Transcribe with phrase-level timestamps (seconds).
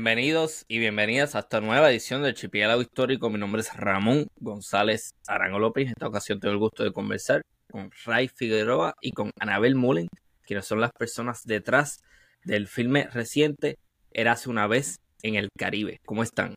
[0.00, 3.28] Bienvenidos y bienvenidas a esta nueva edición del Chipiélago Histórico.
[3.28, 5.84] Mi nombre es Ramón González Arango López.
[5.84, 10.08] En esta ocasión tengo el gusto de conversar con Ray Figueroa y con Anabel Mullen,
[10.40, 12.02] quienes son las personas detrás
[12.44, 13.76] del filme reciente
[14.10, 16.00] Érase una vez en el Caribe.
[16.06, 16.54] ¿Cómo están?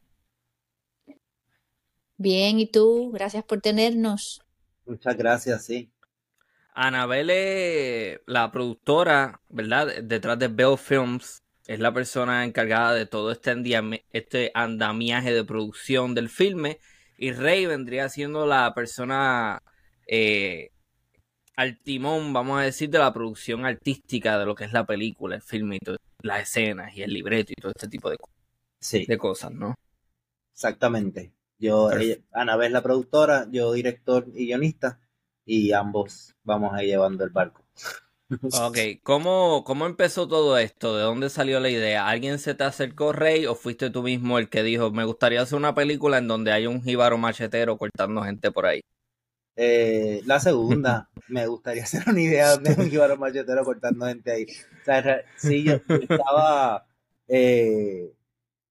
[2.16, 3.12] Bien, ¿y tú?
[3.12, 4.42] Gracias por tenernos.
[4.86, 5.92] Muchas gracias, sí.
[6.74, 10.02] Anabel es la productora, ¿verdad?
[10.02, 13.54] Detrás de Bell Films es la persona encargada de todo este,
[14.12, 16.80] este andamiaje de producción del filme.
[17.18, 19.62] Y Rey vendría siendo la persona
[20.08, 20.72] eh,
[21.56, 25.36] al timón, vamos a decir, de la producción artística de lo que es la película,
[25.36, 25.80] el filme, y
[26.22, 28.18] las escenas y el libreto y todo este tipo de,
[29.08, 29.76] de cosas, ¿no?
[30.52, 31.34] Exactamente.
[31.60, 31.90] Yo,
[32.32, 35.00] Ana es la productora, yo director y guionista,
[35.46, 37.64] y ambos vamos a ir llevando el barco.
[38.42, 40.96] Ok, ¿Cómo, ¿cómo empezó todo esto?
[40.96, 42.08] ¿De dónde salió la idea?
[42.08, 45.58] ¿Alguien se te acercó, Rey, o fuiste tú mismo el que dijo, me gustaría hacer
[45.58, 48.82] una película en donde hay un jíbaro machetero cortando gente por ahí?
[49.56, 54.46] Eh, la segunda, me gustaría hacer una idea de un jíbaro machetero cortando gente ahí.
[54.82, 56.86] O sea, sí, yo, estaba...
[57.28, 58.14] Eh,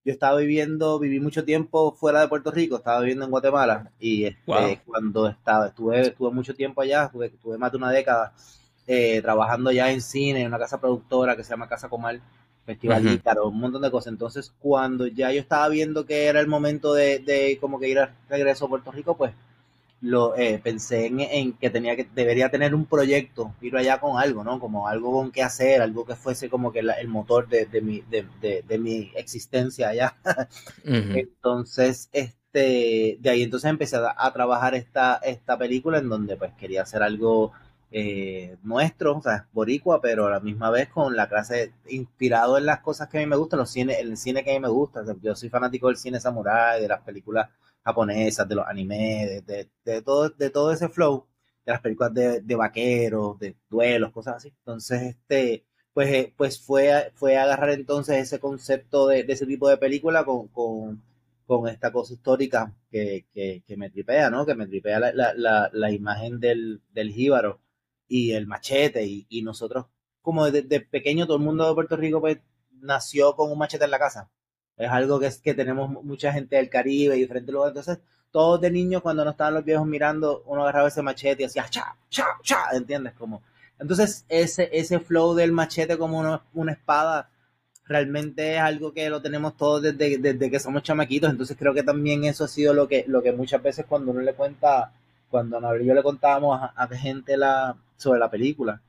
[0.05, 4.25] yo estaba viviendo, viví mucho tiempo fuera de Puerto Rico, estaba viviendo en Guatemala y
[4.25, 8.35] este, cuando estaba, estuve, estuve mucho tiempo allá, estuve, estuve más de una década
[8.87, 12.21] eh, trabajando ya en cine, en una casa productora que se llama Casa Comal,
[12.65, 14.13] Festival uh un montón de cosas.
[14.13, 18.15] Entonces, cuando ya yo estaba viendo que era el momento de, como que ir a
[18.29, 19.33] regreso a Puerto Rico, pues
[20.01, 24.43] lo eh, pensé en, que tenía que debería tener un proyecto, ir allá con algo,
[24.43, 24.59] ¿no?
[24.59, 28.79] Como algo con que hacer, algo que fuese como que el motor de, mi, de,
[28.79, 30.17] mi existencia allá.
[30.85, 36.53] Entonces, este, de ahí entonces empecé a, a, trabajar esta, esta película en donde pues
[36.55, 37.53] quería hacer algo
[37.95, 42.65] eh, nuestro, o sea, boricua, pero a la misma vez con la clase inspirado en
[42.65, 44.69] las cosas que a mí me gustan, los cine, el cine que a mí me
[44.69, 45.05] gusta.
[45.21, 47.51] yo soy fanático del cine samurai, de las películas
[47.85, 51.27] japonesas, de los animes, de, todo, de todo ese flow,
[51.67, 54.49] de las películas de, vaqueros, de duelos, cosas así.
[54.49, 59.77] Entonces, este, pues, eh, pues fue, fue agarrar entonces ese concepto de, ese tipo de
[59.77, 61.03] película con, con,
[61.69, 63.27] esta cosa histórica que,
[63.77, 64.47] me tripea, ¿no?
[64.47, 67.61] Que me tripea la, imagen del, del jíbaro
[68.13, 69.87] y el machete y, nosotros
[70.21, 72.39] como desde pequeño todo el mundo de Puerto Rico pues
[72.83, 74.29] nació con un machete en la casa.
[74.77, 77.75] Es algo que es que tenemos mucha gente del Caribe y diferentes lugares.
[77.75, 81.47] Entonces, todos de niños cuando no estaban los viejos mirando, uno agarraba ese machete y
[81.47, 83.15] hacía cha, cha, cha, ¿entiendes?
[83.15, 83.43] Como,
[83.79, 86.19] entonces, ese, ese flow del machete como
[86.53, 87.31] una, espada
[87.87, 91.31] realmente es algo que lo tenemos todos desde, desde, que somos chamaquitos.
[91.31, 94.21] Entonces, creo que también eso ha sido lo que, lo que muchas veces cuando uno
[94.21, 94.93] le cuenta,
[95.31, 98.83] cuando a yo le contábamos a, a gente la, sobre la película,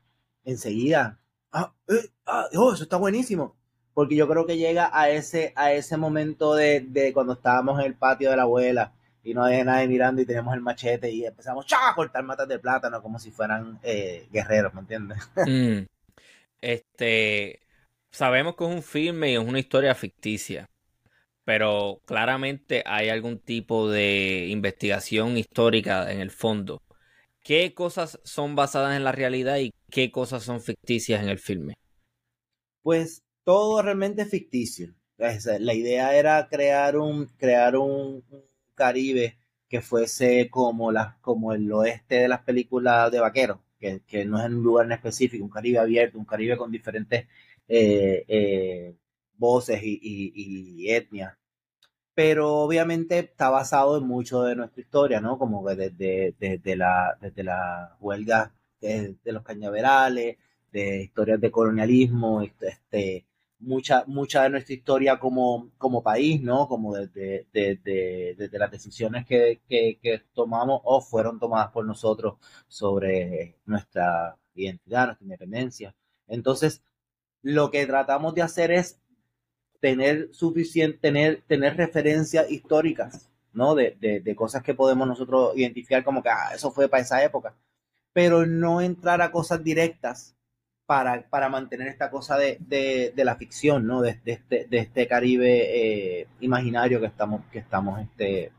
[0.44, 1.18] enseguida,
[1.52, 3.56] ah, eh, ah, oh, eso está buenísimo.
[3.94, 7.94] Porque yo creo que llega a ese, a ese momento de, cuando estábamos en el
[7.94, 8.92] patio de la abuela
[9.22, 12.58] y no había nadie mirando y teníamos el machete y empezamos a cortar matas de
[12.58, 15.18] plátano como si fueran eh, guerreros, ¿me entiendes?
[15.46, 15.86] Mm.
[16.60, 17.60] Este,
[18.10, 20.70] sabemos que es un filme y es una historia ficticia,
[21.44, 26.83] pero claramente hay algún tipo de investigación histórica en el fondo
[27.44, 31.74] qué cosas son basadas en la realidad y qué cosas son ficticias en el filme.
[32.82, 34.94] Pues todo realmente ficticio.
[35.16, 38.24] La idea era crear un, crear un,
[38.74, 39.38] Caribe
[39.68, 40.90] que fuese como,
[41.20, 44.92] como el oeste de las películas de vaqueros, que, no es en un lugar en
[44.92, 47.28] específico, un Caribe abierto, un Caribe con diferentes
[47.68, 48.96] eh, eh,
[49.36, 51.36] voces y etnias
[52.14, 55.38] pero obviamente está basado en mucho de nuestra historia, ¿no?
[55.38, 60.38] Como desde, desde, la, desde la huelga de, los cañaverales,
[60.72, 63.26] de historias de colonialismo, este,
[63.58, 66.68] mucha, mucha de nuestra historia como, como país, ¿no?
[66.68, 72.34] Como desde, desde, las decisiones que, que, tomamos o fueron tomadas por nosotros
[72.68, 75.94] sobre nuestra identidad, nuestra independencia.
[76.28, 76.82] Entonces,
[77.42, 79.00] lo que tratamos de hacer es
[79.84, 83.74] tener suficiente, tener, tener referencias históricas, ¿no?
[83.74, 87.54] De, de, cosas que podemos nosotros identificar como que ah, eso fue para esa época,
[88.14, 90.34] pero no entrar a cosas directas
[90.86, 94.00] para, para mantener esta cosa de, de, la ficción, ¿no?
[94.00, 98.52] De, este, de este Caribe eh, imaginario que estamos, que estamos este,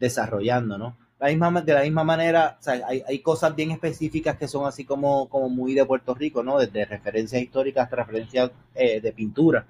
[0.00, 0.96] desarrollando, ¿no?
[1.20, 5.72] De la misma manera, hay, hay, cosas bien específicas que son así como, como muy
[5.72, 6.58] de Puerto Rico, ¿no?
[6.58, 9.64] Desde referencias históricas hasta referencias eh, de pintura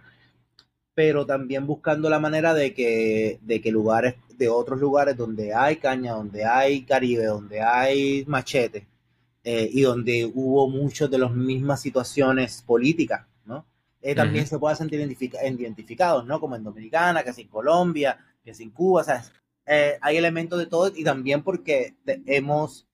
[0.95, 5.77] pero también buscando la manera de que, de que lugares, de otros lugares donde hay
[5.77, 8.87] caña, donde hay Caribe, donde hay machete,
[9.43, 13.67] eh, y donde hubo muchas de las mismas situaciones políticas, ¿no?
[14.05, 16.39] eh, también se pueda sentir identificados, ¿no?
[16.39, 19.25] Como en Dominicana, que es en Colombia, que es en Cuba, o sea,
[19.67, 21.95] eh, hay elementos de todo y también porque
[22.27, 22.87] hemos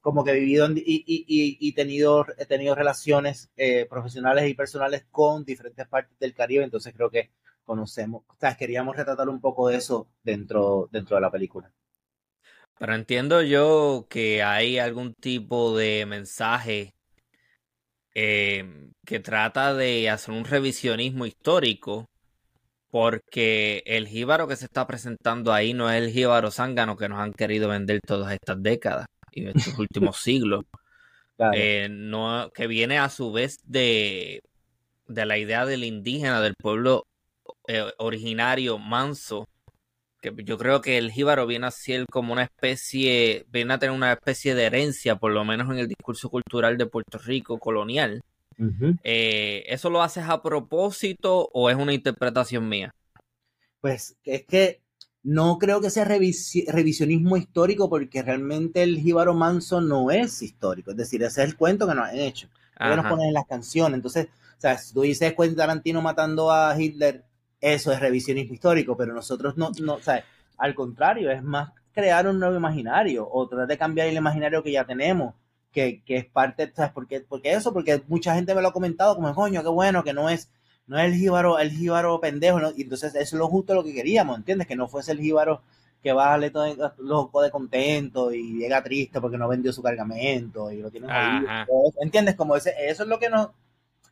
[0.00, 5.44] como que vivido y, y, y, tenido, he tenido relaciones eh, profesionales y personales con
[5.44, 7.30] diferentes partes del Caribe, entonces creo que
[7.64, 11.72] conocemos, o sea, queríamos retratar un poco de eso dentro, dentro de la película.
[12.78, 16.92] Pero entiendo yo que hay algún tipo de mensaje
[18.14, 22.08] eh, que trata de hacer un revisionismo histórico,
[22.90, 27.18] porque el jíbaro que se está presentando ahí no es el jíbaro zángano que nos
[27.18, 30.64] han querido vender todas estas décadas y estos últimos siglos.
[31.52, 34.40] Eh, no, que viene a su vez de,
[35.08, 37.06] de la idea del indígena, del pueblo
[37.68, 39.48] eh, originario manso,
[40.20, 43.94] que yo creo que el jíbaro viene a ser como una especie, viene a tener
[43.94, 48.22] una especie de herencia, por lo menos en el discurso cultural de Puerto Rico colonial.
[49.02, 52.94] Eh, ¿Eso lo haces a propósito o es una interpretación mía?
[53.80, 54.80] Pues es que
[55.24, 60.92] no creo que sea revisionismo histórico porque realmente el jíbaro manso no es histórico.
[60.92, 62.48] Es decir, ese es el cuento que nos han hecho.
[62.78, 63.96] Que nos ponen en las canciones.
[63.96, 67.24] Entonces, o sea, si tú dices Quentin Tarantino matando a Hitler,
[67.64, 70.24] eso es revisionismo histórico, pero nosotros no, no o sea,
[70.58, 74.72] al contrario, es más crear un nuevo imaginario o tratar de cambiar el imaginario que
[74.72, 75.34] ya tenemos,
[75.72, 76.92] que, que es parte, ¿sabes?
[76.92, 80.12] Porque, porque eso, porque mucha gente me lo ha comentado como, coño, qué bueno, que
[80.12, 80.50] no es
[80.86, 83.94] no es el jíbaro, el jíbaro pendejo, y entonces eso es lo justo lo que
[83.94, 84.66] queríamos, ¿entiendes?
[84.66, 85.62] Que no fuese el jíbaro
[86.02, 86.66] que va a darle todo
[86.98, 91.66] loco de contento y llega triste porque no vendió su cargamento y lo tiene ahí.
[92.02, 92.34] ¿Entiendes?
[92.34, 93.54] Como ese, eso es lo que no,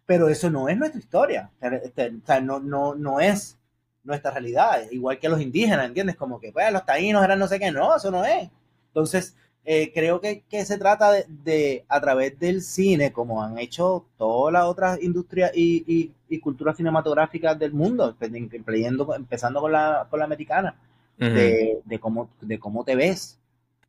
[0.06, 3.58] pero eso no es nuestra historia, este, o sea, no, no, no es
[4.04, 6.16] nuestra realidad, igual que los indígenas, ¿entiendes?
[6.16, 8.50] Como que pues los taínos eran no sé qué, no, eso no es.
[8.88, 14.52] Entonces, eh, creo que, se trata de, a través del cine, como han hecho todas
[14.52, 20.76] las otras industrias y, y, culturas cinematográficas del mundo, empezando con la, con la americana,
[21.18, 23.38] de, de, cómo, de cómo te ves,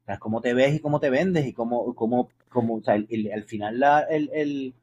[0.08, 3.44] o cómo te ves y cómo te vendes y cómo, cómo, cómo o sea, al
[3.46, 4.74] final la, el, el,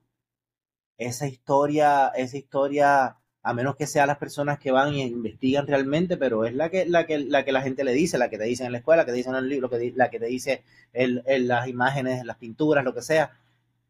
[1.00, 6.18] esa historia, esa historia a menos que sean las personas que van y investigan realmente,
[6.18, 8.44] pero es la que, la que, la que la gente le dice, la que te
[8.44, 10.62] dicen en la escuela, la que te dicen en el libro, la que te dice
[10.92, 13.32] en, las imágenes, en las pinturas, lo que sea.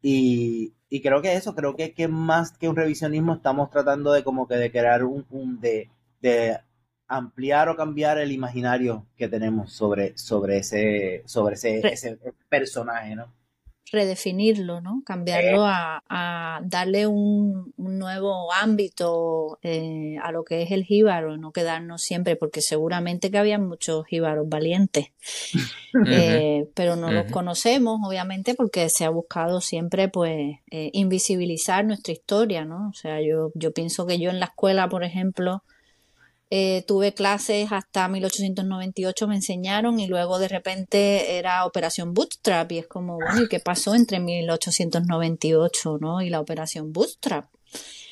[0.01, 0.73] Y,
[1.03, 4.55] creo que eso, creo que, que más que un revisionismo estamos tratando de como que
[4.55, 5.89] de crear un, de,
[6.21, 6.57] de
[7.07, 12.17] ampliar o cambiar el imaginario que tenemos sobre, sobre ese, sobre ese, ese
[12.49, 13.40] personaje, ¿no?
[13.91, 15.03] Redefinirlo, ¿no?
[15.05, 22.01] Cambiarlo a, darle un, nuevo ámbito eh, a lo que es el jíbaro, no quedarnos
[22.01, 25.07] siempre, porque seguramente que había muchos jíbaros valientes,
[26.07, 32.13] eh, pero no los conocemos, obviamente, porque se ha buscado siempre, pues, eh, invisibilizar nuestra
[32.13, 32.89] historia, ¿no?
[32.89, 35.63] O sea, yo, yo pienso que yo en la escuela, por ejemplo,
[36.53, 42.79] eh, tuve clases hasta 1898, me enseñaron y luego de repente era Operación Bootstrap y
[42.79, 46.21] es como, bueno, ¿y qué pasó entre 1898 ¿no?
[46.21, 47.45] y la Operación Bootstrap?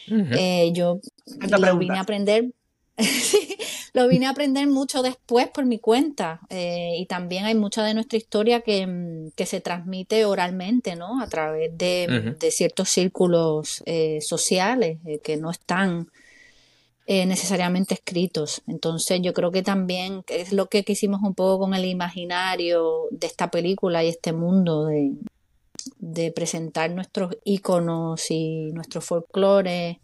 [0.07, 1.01] Eh, yo
[1.49, 2.53] lo vine a aprender,
[3.93, 7.93] lo vine a aprender mucho después por mi cuenta eh, y también hay mucha de
[7.93, 11.21] nuestra historia que, mm, que se transmite oralmente, ¿no?
[11.21, 13.83] A través de, de ciertos círculos
[14.21, 16.07] sociales que no están
[17.11, 18.61] eh, necesariamente escritos.
[18.67, 23.25] Entonces yo creo que también es lo que quisimos un poco con el imaginario de
[23.25, 25.13] esta película y este mundo de,
[25.97, 30.01] de presentar nuestros íconos y nuestros folclore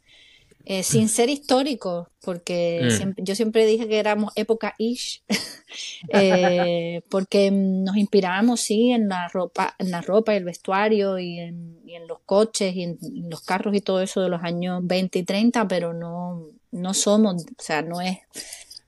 [0.66, 3.22] eh, sin ser históricos, porque mm.
[3.22, 5.24] yo siempre dije que éramos época ish,
[6.12, 11.38] eh, porque nos inspirábamos sí en la ropa, en la ropa y el vestuario y
[11.38, 12.98] en, y en los coches y en,
[13.30, 17.46] los carros y todo eso de los años 20 y 30, pero no, no somos,
[17.46, 18.20] o sea, no es,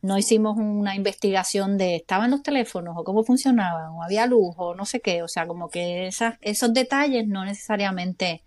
[0.01, 4.75] no hicimos una investigación de estaban los teléfonos o cómo funcionaban o había luz o
[4.75, 8.43] no sé qué, o sea, como que esas, esos detalles no necesariamente,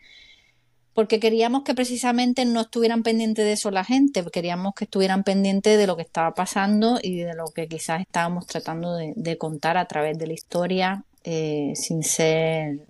[0.95, 5.79] porque queríamos que precisamente no estuvieran pendientes de eso la gente, queríamos que estuvieran pendientes
[5.79, 9.87] de lo que estaba pasando y de lo que quizás estábamos tratando de, contar a
[9.87, 12.81] través de la historia eh, sin ser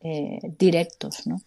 [0.00, 1.40] eh, directos, ¿no?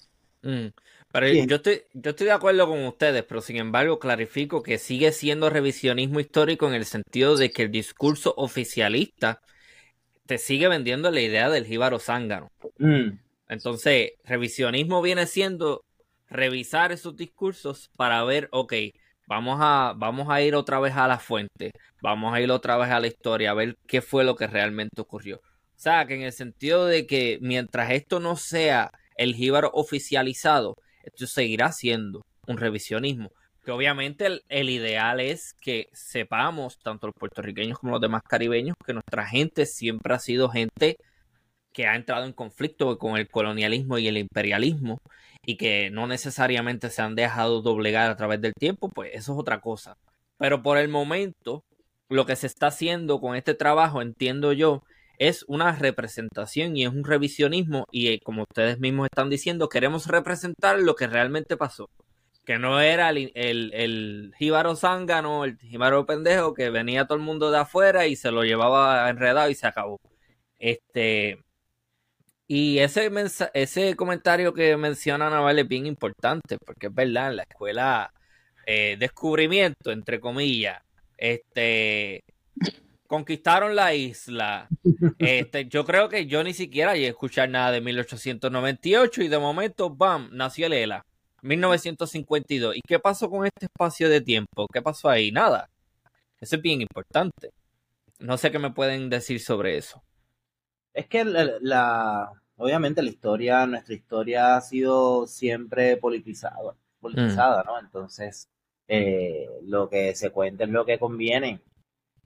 [0.43, 0.73] Mm.
[1.11, 5.11] Pero yo estoy, yo estoy de acuerdo con ustedes, pero sin embargo clarifico que sigue
[5.11, 9.41] siendo revisionismo histórico en el sentido de que el discurso oficialista
[10.27, 12.51] te sigue vendiendo la idea del jíbaro zángano.
[12.77, 13.17] Mm.
[13.47, 15.83] Entonces, revisionismo viene siendo
[16.29, 18.73] revisar esos discursos para ver, ok,
[19.27, 21.71] vamos a, vamos a ir otra vez a la fuente,
[22.03, 25.01] vamos a ir otra vez a la historia, a ver qué fue lo que realmente
[25.01, 25.37] ocurrió.
[25.37, 30.75] O sea, que en el sentido de que mientras esto no sea el jíbaro oficializado,
[31.03, 33.31] esto seguirá siendo un revisionismo,
[33.63, 38.93] Que obviamente el, ideal es que sepamos, tanto los puertorriqueños como los demás caribeños, que
[38.93, 40.97] nuestra gente siempre ha sido gente
[41.73, 44.99] que ha entrado en conflicto con el colonialismo y el imperialismo
[45.45, 49.39] y que no necesariamente se han dejado doblegar a través del tiempo, pues eso es
[49.39, 49.97] otra cosa.
[50.37, 51.63] Pero por el momento,
[52.09, 54.83] lo que se está haciendo con este trabajo, entiendo yo,
[55.19, 60.07] es una representación y es un revisionismo y eh, como ustedes mismos están diciendo, queremos
[60.07, 61.89] representar lo que realmente pasó.
[62.45, 67.23] Que no era el, el, el jíbaro zángano, el jíbaro pendejo que venía todo el
[67.23, 69.99] mundo de afuera y se lo llevaba enredado y se acabó.
[70.57, 71.39] Este,
[72.47, 73.11] y ese,
[73.53, 78.11] ese comentario que menciona Naval es bien importante, porque es verdad, en la escuela
[78.65, 80.81] eh, descubrimiento, entre comillas,
[81.17, 82.23] este
[83.09, 84.69] conquistaron la isla.
[85.19, 89.37] Este, yo creo que yo ni siquiera llegué a escuchar nada de 1898 y de
[89.37, 91.05] momento, bam, nació el ELA.
[91.41, 92.77] 1952.
[92.77, 94.65] ¿Y qué pasó con este espacio de tiempo?
[94.71, 95.31] ¿Qué pasó ahí?
[95.31, 95.69] Nada.
[96.39, 97.51] Eso es bien importante.
[98.19, 100.01] No sé qué me pueden decir sobre eso.
[100.93, 107.77] Es que la, obviamente la historia, nuestra historia ha sido siempre politizada, politizada, ¿no?
[107.79, 108.49] Entonces,
[108.87, 111.59] eh, lo que se cuenta es lo que conviene.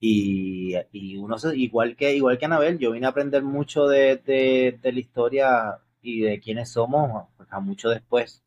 [0.06, 4.92] Y, y uno igual que igual que Anabel, yo vine a aprender mucho de, de,
[4.92, 8.44] la historia y de quiénes somos a mucho después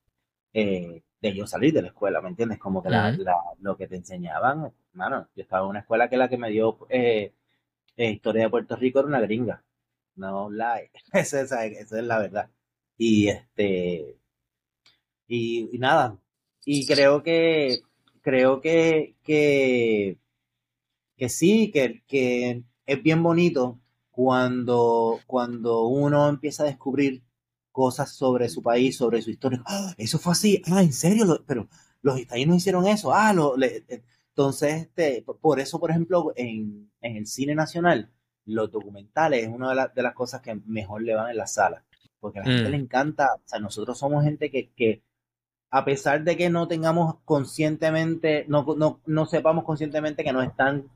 [0.52, 2.58] eh, de yo salir de la escuela, ¿me entiendes?
[2.58, 3.16] Como que la,
[3.60, 6.76] lo que te enseñaban, mano, yo estaba en una escuela que la que me dio
[6.90, 7.32] eh,
[7.96, 9.64] historia de Puerto Rico era una gringa,
[10.16, 12.50] no lie, eso, es, eso es la verdad.
[12.98, 14.18] Y este,
[15.26, 16.18] y, y nada,
[16.66, 17.80] y creo que,
[18.20, 20.18] creo que, que
[21.16, 23.80] que sí, que, que es bien bonito
[24.10, 27.22] cuando, cuando uno empieza a descubrir
[27.72, 29.62] cosas sobre su país, sobre su historia.
[29.66, 31.68] ¡Ah, eso fue así, ah, en serio, pero
[32.02, 33.12] los no hicieron eso.
[33.12, 33.84] Ah, lo, eh,
[34.30, 38.10] entonces, este, por eso, por ejemplo, en, en, el cine nacional,
[38.46, 41.84] los documentales es una de, de, las cosas que mejor le van en la sala.
[42.20, 42.72] Porque a la gente mm.
[42.72, 45.02] le encanta, o sea, nosotros somos gente que, que
[45.70, 50.88] a pesar de que no tengamos conscientemente, no, no, no sepamos conscientemente que no están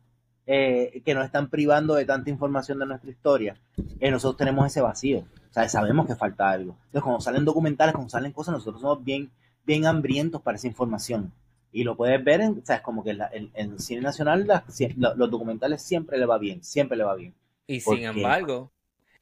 [0.53, 3.57] eh, que nos están privando de tanta información de nuestra historia,
[4.01, 5.21] eh, nosotros tenemos ese vacío.
[5.21, 6.77] O sea, sabemos que falta algo.
[6.87, 9.31] Entonces, cuando salen documentales, cuando salen cosas, nosotros somos bien,
[9.65, 11.33] bien hambrientos para esa información.
[11.71, 15.31] Y lo puedes ver, en, o sea, es como que en, el cine nacional los
[15.31, 17.33] documentales siempre le va bien, siempre le va bien.
[17.69, 18.73] Y sin embargo,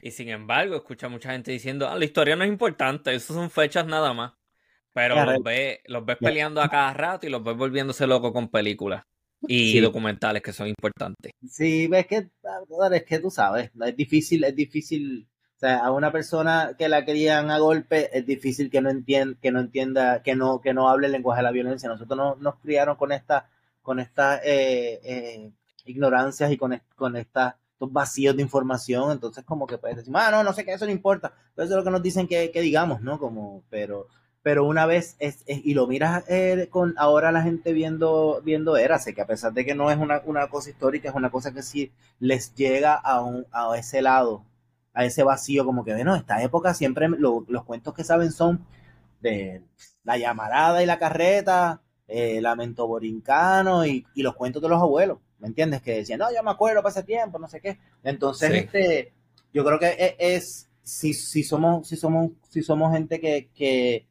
[0.01, 3.51] y sin embargo, escucha mucha gente diciendo, ah, la historia no es importante, eso son
[3.51, 4.33] fechas nada más.
[4.95, 8.49] Pero los ves, los ves peleando a cada rato y los ves volviéndose locos con
[8.49, 9.05] películas
[9.43, 11.33] y documentales que son importantes.
[11.49, 12.29] Sí, ves que,
[12.93, 17.05] es que tú sabes, es difícil, es difícil, o sea, a una persona que la
[17.05, 20.89] querían a golpe es difícil que no entienda, que no entienda, que no, que no
[20.89, 21.89] hable el lenguaje de la violencia.
[21.89, 23.49] Nosotros no, nos criaron con esta,
[23.83, 25.53] con estas eh, eh,
[25.85, 30.33] ignorancias y con, con estas estos vacíos de información, entonces como que puedes decir, ah,
[30.33, 32.61] no, no sé qué, eso no importa, eso es lo que nos dicen que, que
[32.61, 33.21] digamos, ¿no?
[33.21, 34.09] Como, pero
[34.43, 39.15] pero una vez es, y lo miras eh, con ahora la gente viendo viendo Érase,
[39.15, 41.93] que a pesar de que no es una, cosa histórica, es una cosa que sí
[42.21, 44.45] les llega a, un, a ese lado,
[44.95, 48.65] a ese vacío, como que, bueno, esta época siempre los cuentos que saben son
[49.21, 49.63] de
[50.05, 55.19] la llamarada y la carreta, eh, Lamento Borincano y, y, los cuentos de los abuelos,
[55.39, 55.83] ¿me entiendes?
[55.83, 57.79] Que decían, no, yo me acuerdo ese tiempo, no sé qué.
[58.03, 59.13] Entonces, este,
[59.53, 64.08] yo creo que e, es, si, si, somos, si, somos, si somos gente que, que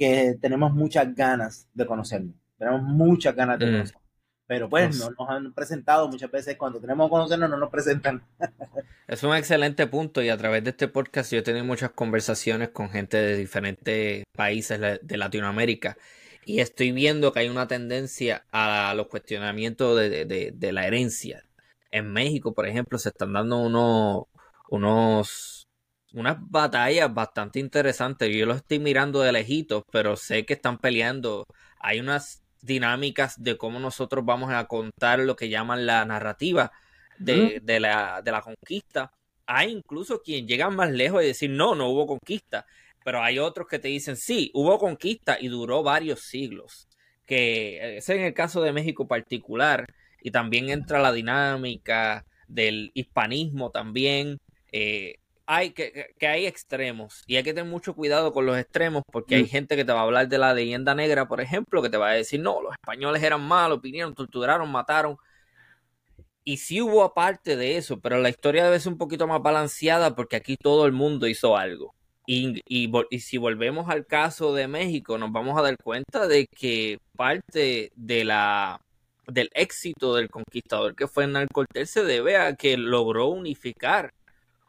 [0.00, 2.34] que tenemos muchas ganas de conocernos.
[2.58, 3.68] Tenemos muchas ganas de mm.
[3.68, 4.02] conocernos.
[4.46, 6.56] Pero pues no nos han presentado muchas veces.
[6.56, 8.24] Cuando tenemos que conocernos, no nos presentan.
[9.06, 10.22] es un excelente punto.
[10.22, 14.24] Y a través de este podcast, yo he tenido muchas conversaciones con gente de diferentes
[14.34, 15.98] países de Latinoamérica.
[16.46, 21.44] Y estoy viendo que hay una tendencia a los cuestionamientos de, la herencia.
[21.90, 24.24] En México, por ejemplo, se están dando unos,
[24.70, 25.59] unos
[26.12, 28.34] unas batallas bastante interesantes.
[28.34, 31.44] Yo los estoy mirando de lejitos, pero sé que están peleando.
[31.78, 36.72] Hay unas dinámicas de cómo nosotros vamos a contar lo que llaman la narrativa
[37.18, 39.12] de, la, de la conquista.
[39.46, 42.66] Hay incluso quien llega más lejos y decir, no, no hubo conquista.
[43.04, 46.88] Pero hay otros que te dicen, sí, hubo conquista y duró varios siglos.
[47.24, 49.86] Que ese es en el caso de México particular.
[50.22, 54.38] Y también entra la dinámica del hispanismo también.
[54.72, 55.14] Eh,
[55.52, 59.34] hay que, que, hay extremos y hay que tener mucho cuidado con los extremos porque
[59.34, 59.48] hay mm.
[59.48, 62.10] gente que te va a hablar de la leyenda negra, por ejemplo, que te va
[62.10, 65.16] a decir, no, los españoles eran malos, vinieron, torturaron, mataron.
[66.44, 70.14] Y sí hubo aparte de eso, pero la historia debe ser un poquito más balanceada
[70.14, 71.96] porque aquí todo el mundo hizo algo.
[72.26, 76.98] Y, y, si volvemos al caso de México, nos vamos a dar cuenta de que
[77.16, 78.80] parte de la
[79.26, 84.10] del éxito del conquistador que fue Hernán Cortés se debe a que logró unificar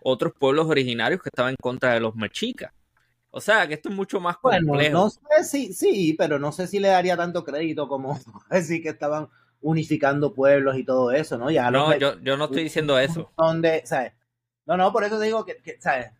[0.02, 2.74] otros pueblos originarios que estaban en contra de los mexicas.
[3.32, 4.68] O sea, que esto es mucho más complejo.
[4.74, 8.84] Bueno, no sé si, sí, pero no sé si le daría tanto crédito como decir
[8.84, 9.30] que estaban
[9.62, 11.50] unificando pueblos y todo eso, ¿no?
[11.50, 13.32] Ya no, yo, yo, no estoy diciendo eso.
[13.38, 14.14] Donde, ¿sabes?
[14.66, 16.12] No, no, por eso digo que, ¿sabes?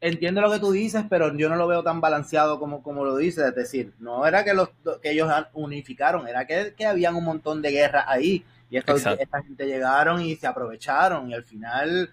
[0.00, 3.16] entiendo lo que tú dices, pero yo no lo veo tan balanceado como, como lo
[3.16, 3.44] dices.
[3.44, 4.70] Es decir, no era que, los,
[5.02, 8.44] que ellos unificaron, era que, que habían un montón de guerras ahí.
[8.70, 12.12] Y esta gente llegaron y se aprovecharon y al final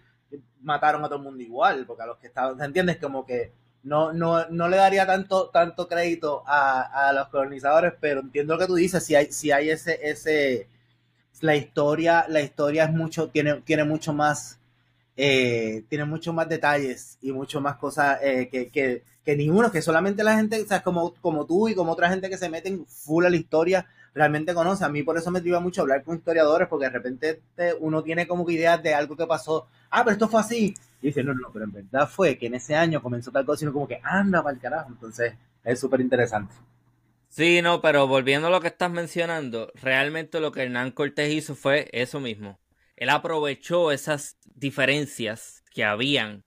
[0.61, 2.97] mataron a todo el mundo igual, porque a los que estaban, ¿te entiendes?
[2.97, 3.51] Como que
[3.83, 8.59] no, no, no le daría tanto, tanto crédito a, a los colonizadores, pero entiendo lo
[8.59, 10.67] que tú dices, si hay, si hay ese, ese,
[11.41, 14.59] la historia, la historia es mucho, tiene, tiene mucho más,
[15.17, 19.81] eh, tiene mucho más detalles y mucho más cosas eh, que, que, que, ninguno, que
[19.81, 22.85] solamente la gente, o sea, como, como tú y como otra gente que se meten
[22.85, 24.85] full a la historia, realmente conoce.
[24.85, 27.41] A mí por eso me iba mucho hablar con historiadores, porque de repente
[27.79, 29.67] uno tiene como que ideas de algo que pasó.
[29.95, 30.73] Ah, pero esto fue así.
[31.03, 33.59] Y dice, no, no, pero en verdad fue que en ese año comenzó tal cosa,
[33.59, 34.89] sino como que anda para el carajo.
[34.89, 36.55] Entonces, es súper interesante.
[37.29, 41.53] Sí, no, pero volviendo a lo que estás mencionando, realmente lo que Hernán Cortés hizo
[41.53, 42.59] fue eso mismo.
[42.95, 46.41] Él aprovechó esas diferencias que habían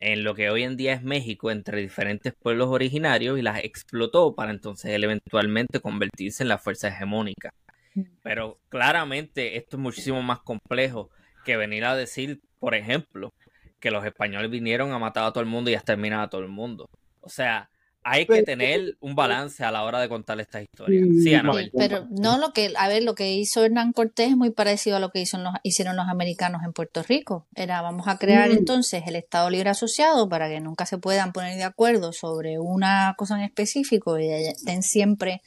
[0.00, 4.34] en lo que hoy en día es México entre diferentes pueblos originarios y las explotó
[4.34, 7.50] para entonces él eventualmente convertirse en la fuerza hegemónica.
[7.94, 8.02] Mm.
[8.22, 11.10] Pero claramente esto es muchísimo más complejo
[11.48, 13.32] que venir a decir, por ejemplo,
[13.80, 16.42] que los españoles vinieron a matar a todo el mundo y a exterminar a todo
[16.42, 16.90] el mundo.
[17.22, 17.70] O sea,
[18.04, 21.06] hay que tener un balance a la hora de contar estas historias.
[21.22, 21.32] Sí,
[21.72, 25.00] Pero no lo que, a ver, lo que hizo Hernán Cortés es muy parecido a
[25.00, 27.46] lo que hizo los, hicieron los americanos en Puerto Rico.
[27.54, 28.58] Era, vamos a crear mm.
[28.58, 33.14] entonces el Estado Libre Asociado para que nunca se puedan poner de acuerdo sobre una
[33.16, 35.40] cosa en específico y estén siempre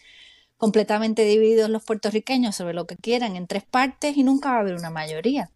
[0.57, 4.61] completamente divididos los puertorriqueños sobre lo que quieran en tres partes y nunca va a
[4.61, 5.51] haber una mayoría.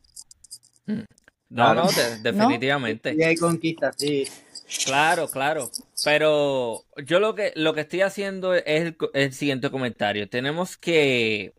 [0.85, 1.03] Mm.
[1.49, 1.87] No, no,
[2.21, 3.15] definitivamente.
[3.17, 4.27] Y hay conquistas, sí.
[4.85, 5.69] Claro, claro.
[6.03, 10.27] Pero yo lo que, lo que estoy haciendo es el, siguiente comentario.
[10.27, 11.53] Tenemos que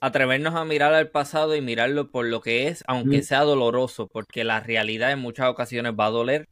[0.00, 4.44] atrevernos a mirar al pasado y mirarlo por lo que es, aunque sea doloroso, porque
[4.44, 6.48] la realidad en muchas ocasiones va a doler.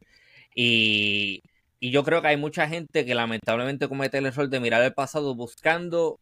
[0.55, 1.43] Y,
[1.79, 4.93] y yo creo que hay mucha gente que lamentablemente comete el error de mirar el
[4.93, 6.19] pasado buscando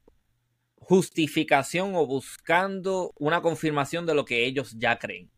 [0.76, 5.30] justificación o buscando una confirmación de lo que ellos ya creen.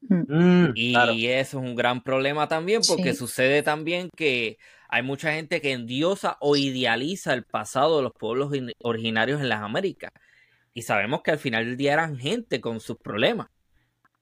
[0.00, 0.68] Mm.
[0.68, 4.58] Mm, y eso es un gran problema también porque sucede también que
[4.88, 9.60] hay mucha gente que endiosa o idealiza el pasado de los pueblos originarios en las
[9.60, 10.12] Américas.
[10.72, 13.48] Y sabemos que al final del día eran gente con sus problemas.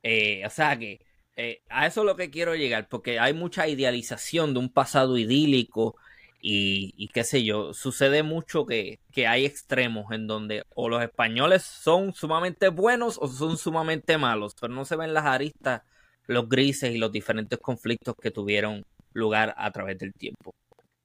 [0.03, 1.01] Eh, o sea que
[1.37, 5.19] eh, a eso es lo que quiero llegar, porque hay mucha idealización de un pasado
[5.19, 5.97] idílico
[6.41, 11.63] y, qué sé yo, sucede mucho que, que, hay extremos en donde o los españoles
[11.63, 15.83] son sumamente buenos o son sumamente malos, pero no se ven las aristas,
[16.27, 20.53] los grises y los diferentes conflictos que tuvieron lugar a través del tiempo.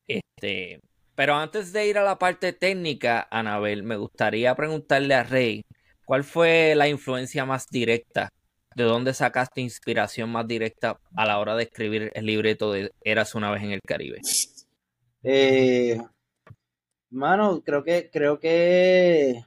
[0.07, 0.79] Este,
[1.15, 5.63] pero antes de ir a la parte técnica, Anabel, me gustaría preguntarle a Rey,
[6.05, 8.29] ¿cuál fue la influencia más directa?
[8.75, 13.35] ¿De dónde sacaste inspiración más directa a la hora de escribir el libreto de Eras
[13.35, 14.21] una vez en el Caribe?
[15.23, 15.99] Eh,
[17.09, 19.43] mano, creo que, creo que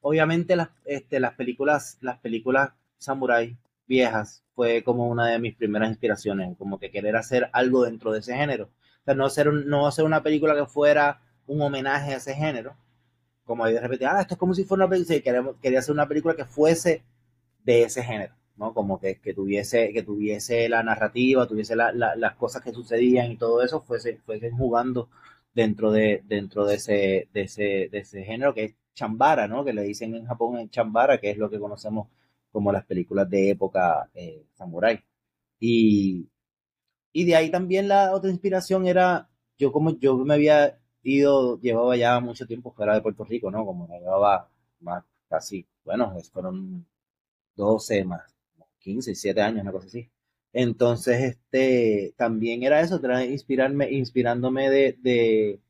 [0.00, 3.56] obviamente las, este, las películas, las películas samurai
[3.86, 8.20] viejas fue como una de mis primeras inspiraciones, como que querer hacer algo dentro de
[8.20, 8.66] ese género.
[8.66, 12.76] O sea, no hacer, no hacer una película que fuera un homenaje a ese género,
[13.44, 15.22] como de repente, ah, esto es como si fuera una película, sí,
[15.62, 17.04] quería hacer una película que fuese
[17.64, 18.34] de ese género.
[18.58, 18.74] ¿No?
[18.74, 23.62] Como que, que, tuviese, que tuviese la narrativa, tuviese las cosas que sucedían y todo
[23.62, 25.10] eso, fuese, fuesen jugando
[25.54, 29.64] dentro de, dentro de ese, de ese, de ese género que es chambara, ¿no?
[29.64, 32.08] Que le dicen en Japón en chambara, que es lo que conocemos
[32.52, 35.02] como las películas de época eh, samurai.
[35.60, 36.28] Y,
[37.12, 41.96] y de ahí también la otra inspiración era, yo como yo me había ido, llevaba
[41.96, 43.64] ya mucho tiempo fuera de Puerto Rico, ¿no?
[43.64, 44.48] Como me llevaba
[44.80, 46.86] más, casi, bueno, fueron
[47.56, 48.34] 12 más,
[48.88, 50.10] 15, 7 años, una cosa así.
[50.52, 55.60] Entonces, este, también era eso, inspirarme, inspirándome de, de,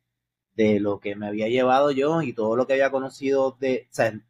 [0.54, 3.94] de, lo que me había llevado yo y todo lo que había conocido de, o
[3.94, 4.20] sea,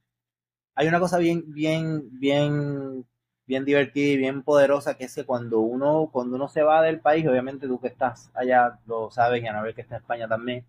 [0.74, 3.06] hay una cosa bien, bien, bien,
[3.46, 7.00] bien divertida y bien poderosa que es que cuando uno, cuando uno se va del
[7.00, 10.28] país, obviamente tú que estás allá lo sabes y a ver que está en España
[10.28, 10.66] también,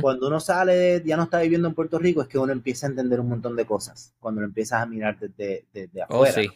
[0.00, 2.90] cuando uno sale, ya no está viviendo en Puerto Rico, es que uno empieza a
[2.90, 6.52] entender un montón de cosas, cuando lo empiezas a mirar desde, desde oh, afuera.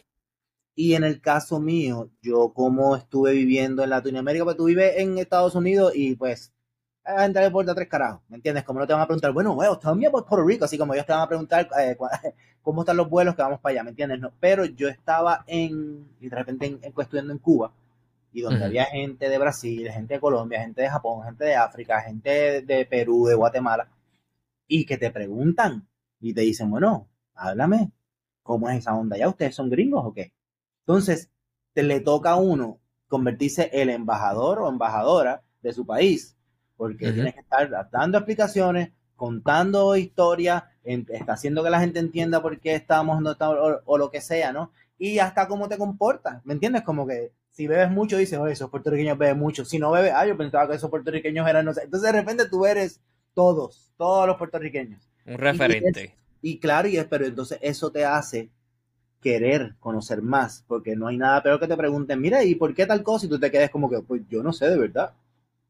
[0.75, 5.17] Y en el caso mío, yo como estuve viviendo en Latinoamérica, pues tú vives en
[5.17, 6.51] Estados Unidos y pues
[7.05, 8.63] a gente le importa tres carajos, ¿me entiendes?
[8.63, 11.05] Como no te van a preguntar, bueno, bueno, también por Puerto Rico, así como ellos
[11.05, 11.97] te van a preguntar eh,
[12.61, 14.19] cómo están los vuelos que vamos para allá, ¿me entiendes?
[14.19, 17.73] No, pero yo estaba en, y de repente en, estudiando en Cuba,
[18.31, 22.01] y donde había gente de Brasil, gente de Colombia, gente de Japón, gente de África,
[22.01, 23.87] gente de Perú, de Guatemala,
[24.67, 25.87] y que te preguntan
[26.19, 27.91] y te dicen, bueno, háblame,
[28.41, 29.17] ¿cómo es esa onda?
[29.17, 30.32] ¿Ya ustedes son gringos o qué?
[30.85, 31.29] Entonces,
[31.73, 36.35] te le toca a uno convertirse el embajador o embajadora de su país
[36.83, 42.59] porque tienes que estar dando explicaciones, contando historias, está haciendo que la gente entienda por
[42.59, 43.35] qué estamos no
[43.85, 44.71] o, lo que sea, ¿no?
[44.97, 46.81] Y hasta cómo te comportas, ¿me entiendes?
[46.81, 49.63] Como que si bebes mucho, dices, oye, esos puertorriqueños beben mucho.
[49.63, 51.83] Si no bebes, ah, yo pensaba que esos puertorriqueños eran, no sé.
[51.83, 52.99] Entonces de repente tú eres
[53.33, 55.07] todos, todos los puertorriqueños.
[55.25, 56.17] Un referente.
[56.41, 58.49] Y, claro, y es, pero entonces eso te hace
[59.23, 62.85] querer conocer más, porque no hay nada peor que te pregunten, mira, ¿y por qué
[62.85, 63.25] tal cosa?
[63.25, 65.13] Y tú te quedes como que, pues yo no sé de verdad.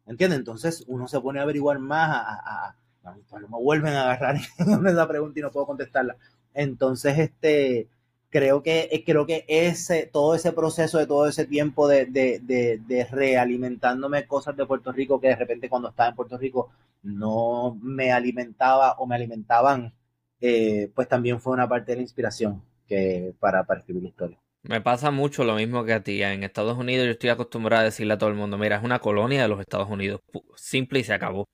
[0.08, 0.40] ¿Entiendes?
[0.40, 5.40] Entonces uno se pone a averiguar más, a, a, me vuelven a agarrar esa pregunta
[5.40, 6.18] y no puedo contestarla.
[6.54, 7.88] Entonces, este,
[8.30, 12.40] creo que, eh, creo que ese, todo ese proceso de todo ese tiempo de, de,
[12.42, 16.72] de, realimentándome cosas de Puerto Rico que de repente cuando estaba en Puerto Rico
[17.04, 19.94] no me alimentaba o me alimentaban,
[20.42, 24.40] eh, pues también fue una parte de la inspiración que para, para escribir la historia.
[24.64, 26.24] Me pasa mucho lo mismo que a ti.
[26.24, 29.00] En Estados Unidos yo estoy acostumbrado a decirle a todo el mundo, mira, es una
[29.00, 30.22] colonia de los Estados Unidos.
[30.56, 31.48] Simple y se acabó.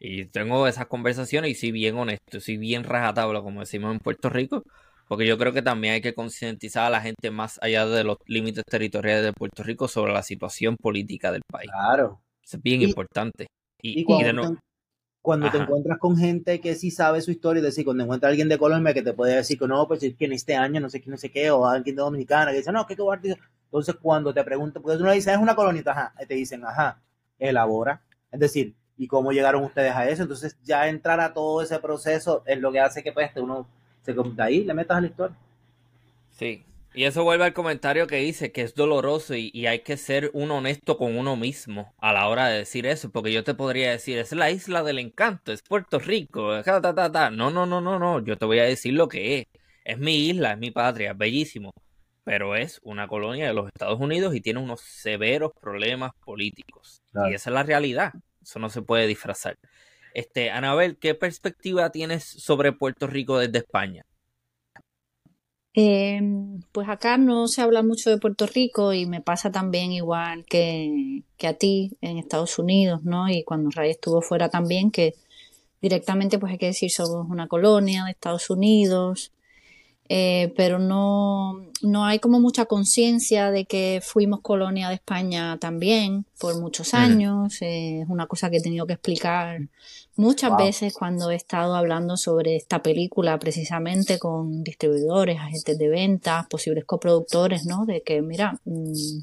[0.00, 4.30] Y tengo esas conversaciones y soy bien honesto, soy bien rajatabla, como decimos en Puerto
[4.30, 4.64] Rico,
[5.06, 8.16] porque yo creo que también hay que concientizar a la gente más allá de los
[8.26, 11.70] límites territoriales de Puerto Rico sobre la situación política del país.
[11.70, 12.22] Claro.
[12.42, 13.46] Es bien importante.
[13.82, 14.56] Y, cuando
[15.22, 18.48] te encuentras con gente que sí sabe su historia, es decir, cuando encuentras a alguien
[18.48, 20.88] de Colombia que te puede decir que no, pues es que en este año no
[20.88, 23.38] sé qué, no sé qué, o alguien de Dominicana que dice, no, ¿qué cobarde.
[23.64, 27.00] Entonces, cuando te preguntan, porque tú no dices, es una colonita, ajá, te dicen, ajá,
[27.38, 28.02] elabora.
[28.32, 30.22] Es decir, ¿y cómo llegaron ustedes a eso?
[30.22, 33.66] Entonces, ya entrar a todo ese proceso es lo que hace que pues, uno
[34.02, 35.36] se ahí le metas a la historia.
[36.32, 40.30] Sí, y eso vuelve al comentario que dice que es doloroso y, hay que ser
[40.34, 43.92] un honesto con uno mismo a la hora de decir eso, porque yo te podría
[43.92, 46.62] decir, es la isla del encanto, es Puerto Rico,
[47.32, 49.46] no, no, no, no, no, yo te voy a decir lo que es.
[49.84, 51.72] Es mi isla, es mi patria, es bellísimo,
[52.24, 57.02] pero es una colonia de los Estados Unidos y tiene unos severos problemas políticos.
[57.28, 59.58] Y esa es la realidad, eso no se puede disfrazar.
[60.12, 64.04] Este, Anabel, ¿qué perspectiva tienes sobre Puerto Rico desde España?
[65.72, 70.44] Em, pues acá no se habla mucho de Puerto Rico y me pasa también igual
[70.46, 73.28] que, que a ti en Estados Unidos, ¿no?
[73.28, 75.14] Y cuando Ray estuvo fuera también, que
[75.80, 79.32] directamente pues hay que decir somos una colonia de Estados Unidos,
[80.12, 86.26] eh, pero no, no hay como mucha conciencia de que fuimos colonia de España también
[86.40, 87.62] por muchos años.
[87.62, 89.60] Eh, es una cosa que he tenido que explicar
[90.16, 96.48] muchas veces cuando he estado hablando sobre esta película precisamente con distribuidores, agentes de ventas,
[96.48, 97.86] posibles coproductores, ¿no?
[97.86, 99.20] De que, mira, mm,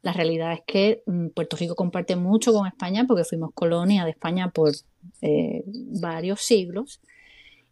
[0.00, 4.12] la realidad es que mm, Puerto Rico comparte mucho con España porque fuimos colonia de
[4.12, 4.72] España por
[5.20, 7.00] eh, varios siglos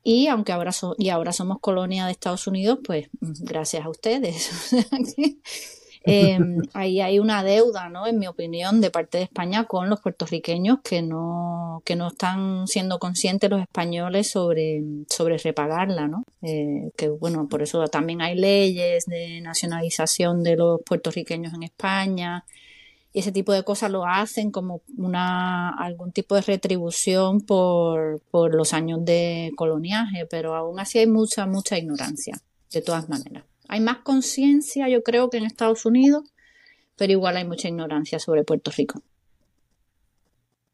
[0.05, 4.51] y aunque ahora, y ahora somos colonia de Estados Unidos, pues mm, gracias a ustedes.
[6.07, 8.07] Em, ahí hay una deuda, ¿no?
[8.07, 12.67] En mi opinión, de parte de España con los puertorriqueños que no, que no están
[12.67, 16.25] siendo conscientes los españoles sobre, sobre repagarla, ¿no?
[16.43, 22.45] Eh, que bueno, por eso también hay leyes de nacionalización de los puertorriqueños en España
[23.14, 28.57] y ese tipo de cosas lo hacen como una algún tipo de retribución por, por
[28.57, 33.44] los años de coloniaje, pero aún así hay mucha, mucha ignorancia, de todas maneras.
[33.68, 36.24] Hay más conciencia, yo creo, que en Estados Unidos,
[36.96, 39.00] pero igual hay mucha ignorancia sobre Puerto Rico.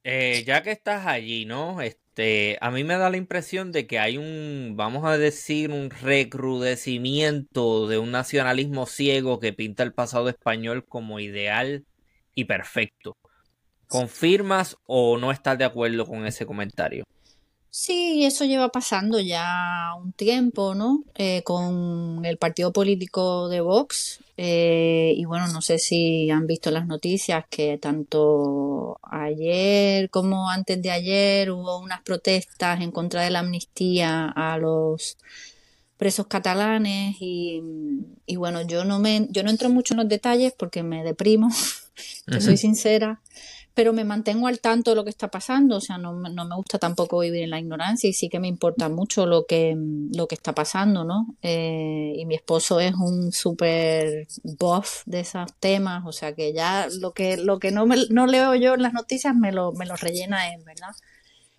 [0.03, 1.83] Eh, ya que estás allí, ¿no?
[1.83, 5.91] Este, a mí me da la impresión de que hay un, vamos a decir, un
[5.91, 11.85] recrudecimiento de un nacionalismo ciego que pinta el pasado español como ideal
[12.35, 13.17] y perfecto.
[13.87, 17.05] ¿Confirmas o no estás de acuerdo con ese comentario?
[17.73, 21.05] Sí, eso lleva pasando ya un tiempo, ¿no?
[21.15, 24.21] Eh, con el partido político de Vox.
[24.37, 30.83] Eh, y bueno, no sé si han visto las noticias que tanto ayer como antes
[30.83, 35.17] de ayer hubo unas protestas en contra de la amnistía a los
[35.97, 37.63] presos catalanes y,
[38.27, 41.51] y bueno, yo no me yo no entro mucho en los detalles porque me deprimo
[42.27, 43.21] te soy sincera
[43.75, 46.57] pero me mantengo al tanto de lo que está pasando, o sea, no, no, me
[46.57, 49.77] gusta tampoco vivir en la ignorancia y sí que me importa mucho lo que,
[50.13, 51.35] lo que está pasando, ¿no?
[51.41, 56.89] Eh, y mi esposo es un súper buff de esos temas, o sea, que ya
[57.01, 59.87] lo que, lo que no, me, no leo yo en las noticias me lo, me
[59.87, 60.95] lo rellena él, ¿verdad?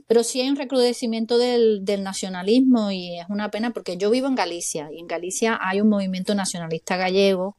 [0.08, 4.28] Pero sí hay un recrudecimiento del, del, nacionalismo y es una pena porque yo vivo
[4.28, 7.56] en Galicia y en Galicia hay un movimiento nacionalista gallego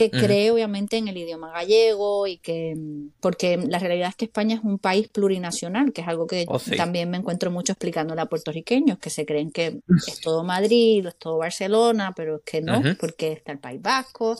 [0.00, 2.74] que cree obviamente en el idioma gallego y que
[3.20, 6.58] porque la realidad es que España es un país plurinacional, que es algo que oh,
[6.74, 11.16] también me encuentro mucho explicándole a puertorriqueños, que se creen que es todo Madrid, es
[11.16, 14.38] todo Barcelona, pero es que no, porque está el País Vasco,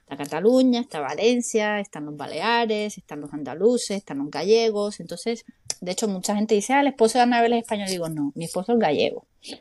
[0.00, 5.00] está Cataluña, está Valencia, están los Baleares, están los andaluces, están los gallegos.
[5.00, 5.44] Entonces,
[5.84, 7.88] de hecho, mucha gente dice, ah, el esposo de Anabel es español.
[7.88, 9.26] digo, no, mi esposo es gallego.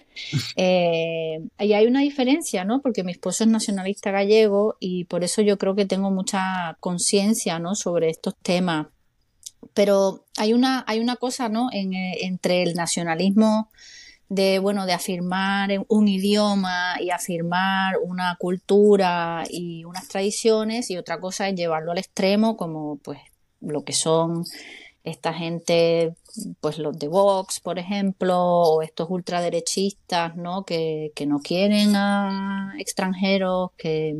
[0.55, 2.81] Eh, y hay una diferencia, ¿no?
[2.81, 7.57] Porque mi esposo es nacionalista gallego y por eso yo creo que tengo mucha conciencia,
[7.57, 7.73] ¿no?
[7.73, 8.87] Sobre estos temas.
[9.73, 11.69] Pero hay una, hay una cosa, ¿no?
[11.71, 13.69] En, eh, entre el nacionalismo
[14.29, 21.19] de, bueno, de afirmar un idioma y afirmar una cultura y unas tradiciones y otra
[21.19, 23.19] cosa es llevarlo al extremo como pues
[23.61, 24.45] lo que son
[25.03, 26.15] esta gente,
[26.61, 30.63] pues los de Vox, por ejemplo, o estos ultraderechistas, ¿no?
[30.63, 34.15] Que, que no quieren a extranjeros, que,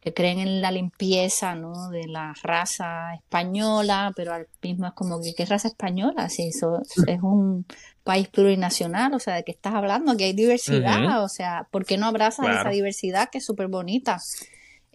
[0.00, 1.90] que, creen en la limpieza, ¿no?
[1.90, 6.28] De la raza española, pero al mismo es como que, ¿qué raza española?
[6.28, 7.66] Si eso es un
[8.04, 10.16] país plurinacional, o sea, ¿de qué estás hablando?
[10.16, 14.20] Que hay diversidad, o sea, ¿por qué no abrazas esa diversidad que es súper bonita?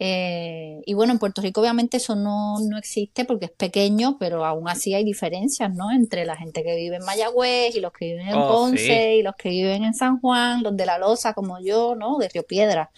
[0.01, 4.69] Eh, y bueno, en Puerto Rico obviamente eso no, existe porque es pequeño, pero aún
[4.69, 5.91] así hay diferencias, ¿no?
[5.91, 9.23] Entre la gente que vive en Mayagüez y los que viven en oh, Ponce y
[9.23, 12.17] los que viven en San Juan, los de La Loza como yo, ¿no?
[12.17, 12.91] De Río Piedra.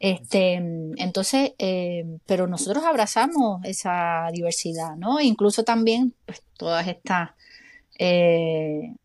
[0.00, 5.20] Este, entonces, eh, pero nosotros abrazamos esa diversidad, ¿no?
[5.20, 7.30] incluso también pues, todas estas
[7.98, 8.96] eh,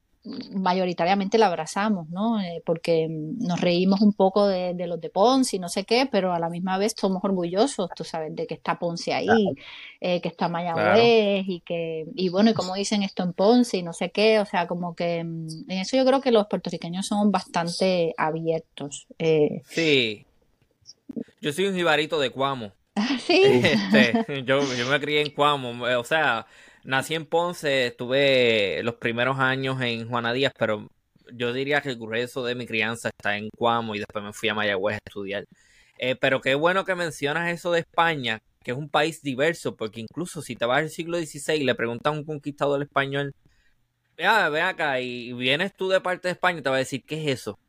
[0.51, 2.41] mayoritariamente la abrazamos, ¿no?
[2.41, 6.33] Eh, porque nos reímos un poco de, los de Ponce y no sé qué, pero
[6.33, 9.27] a la misma vez somos orgullosos, tú sabes, de que está Ponce ahí,
[10.01, 13.83] eh, que está Mayagüez y que, y bueno, y como dicen esto en Ponce y
[13.83, 17.07] no sé qué, o sea, como que mm, en eso yo creo que los puertorriqueños
[17.07, 19.07] son bastante abiertos.
[19.17, 19.61] Eh.
[19.65, 20.25] Sí.
[21.41, 22.71] Yo soy un jibarito de Cuamo.
[23.25, 23.41] Sí.
[23.43, 26.45] Este, yo, yo me crié en Cuamo, o sea,
[26.89, 30.87] Nací en Ponce, estuve los primeros años en Juana Díaz, pero
[31.31, 34.49] yo diría que el grueso de mi crianza está en Cuamo y después me fui
[34.49, 35.45] a Mayagüez a estudiar.
[35.99, 39.99] Eh, pero qué bueno que mencionas eso de España, que es un país diverso, porque
[39.99, 43.35] incluso si te vas al siglo XVI y le preguntas a un conquistador español,
[44.17, 47.21] vea, ve acá, y vienes tú de parte de España, te va a decir, ¿qué
[47.21, 47.59] es eso?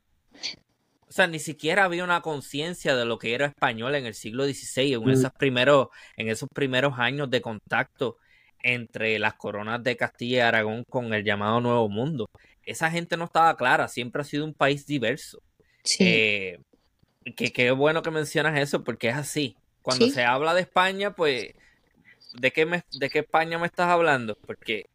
[1.07, 4.47] O sea, ni siquiera había una conciencia de lo que era español en el siglo
[4.47, 5.11] XVI, en, mm.
[5.11, 8.17] esos primeros, en esos primeros años de contacto
[8.63, 12.29] entre las coronas de Castilla y Aragón con el llamado Nuevo Mundo.
[12.65, 15.43] Esa gente no estaba clara, siempre ha sido un país diverso.
[15.83, 16.05] Sí.
[16.07, 16.61] Eh,
[17.37, 19.57] que qué bueno que mencionas eso, porque es así.
[19.83, 21.55] Cuando se habla de España, pues,
[22.35, 24.37] ¿de qué, me, ¿de qué España me estás hablando?
[24.47, 24.87] Porque,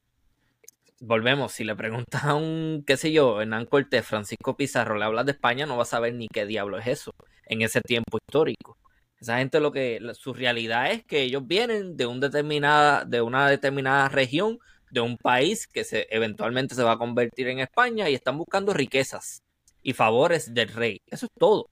[0.99, 5.25] volvemos, si le preguntas a un, qué sé yo, Hernán Cortés, Francisco Pizarro, le hablas
[5.25, 7.13] de España, no va a saber ni qué diablo es eso
[7.47, 8.78] en ese tiempo histórico.
[9.25, 13.49] Esa gente lo que su realidad es que ellos vienen de, un determinada, de una
[13.49, 14.59] determinada región,
[14.91, 18.71] de un país que se, eventualmente se va a convertir en España y están buscando
[18.71, 19.41] riquezas
[19.81, 21.01] y favores del rey.
[21.07, 21.71] Eso es todo.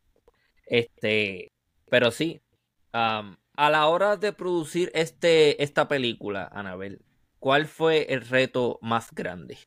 [0.66, 1.52] Este,
[1.92, 2.42] pero sí,
[2.92, 7.06] a la hora de producir este, esta película, Anabel,
[7.38, 9.60] ¿cuál fue el reto más grande?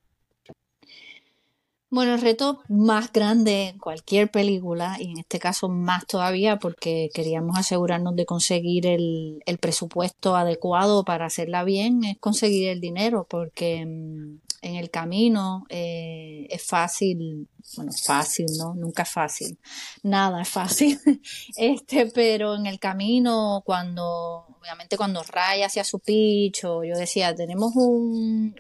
[1.97, 7.09] Bueno, el reto más grande en cualquier película, y en este caso más todavía porque
[7.15, 13.87] queríamos asegurarnos de conseguir el, presupuesto adecuado para hacerla bien, es conseguir el dinero, porque
[13.87, 18.75] mm, en el camino eh, es fácil, bueno, fácil, ¿no?
[18.75, 19.59] Nunca es fácil,
[20.03, 21.01] nada es fácil,
[21.57, 27.35] este, pero en el camino cuando, obviamente cuando Raya hacía su pitch, o yo decía,
[27.35, 28.55] tenemos un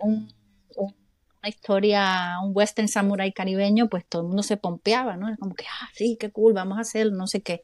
[1.48, 5.34] historia, un western samurai caribeño, pues todo el mundo se pompeaba, ¿no?
[5.38, 7.62] Como que, ah, sí, qué cool, vamos a hacerlo, no sé qué.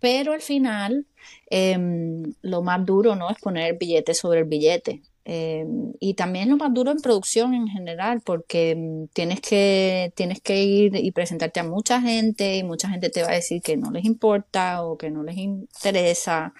[0.00, 1.06] Pero al final,
[1.50, 3.30] em, lo más duro, ¿no?
[3.30, 5.02] Es poner billete sobre el billete.
[5.24, 10.40] Em, y también lo más duro en producción en general, porque em, tienes que, tienes
[10.40, 13.76] que ir y presentarte a mucha gente y mucha gente te va a decir que
[13.76, 16.52] no les importa o que no les interesa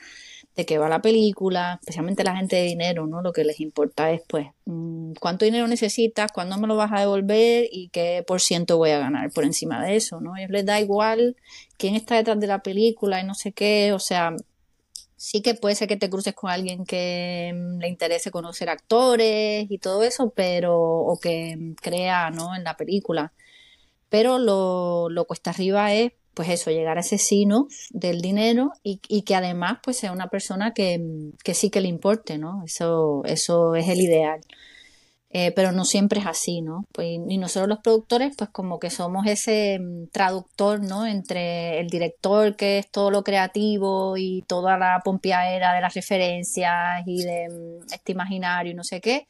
[0.57, 3.23] de qué va la película, especialmente la gente de dinero, ¿no?
[3.23, 7.01] Lo que les importa es, pues, mm, cuánto dinero necesitas, cuándo me lo vas a
[7.01, 10.35] devolver y qué por ciento voy a ganar por encima de eso, ¿no?
[10.35, 11.37] A ellos les da igual
[11.79, 14.37] quién está detrás de la película y no sé qué, o sea,
[15.17, 19.67] sí que puede ser que te cruces con alguien que mm, le interese conocer actores
[19.71, 22.55] y todo eso, pero, o que mm, crea, ¿no?
[22.57, 23.33] En la película.
[24.11, 29.01] Pero lo, lo cuesta arriba es, pues eso, llegar a ese sino del dinero y,
[29.09, 31.01] y que además, pues sea una persona que,
[31.45, 32.63] que sí que le importe, ¿no?
[32.65, 34.41] Eso, eso es el ideal.
[35.35, 36.85] Eh, pero no siempre es así, ¿no?
[36.93, 41.07] Pues, y nosotros los productores, pues como que somos ese mm, traductor, ¿no?
[41.07, 47.03] Entre el director, que es todo lo creativo y toda la pompiadera de las referencias
[47.07, 49.27] y de mm, este imaginario y no sé qué,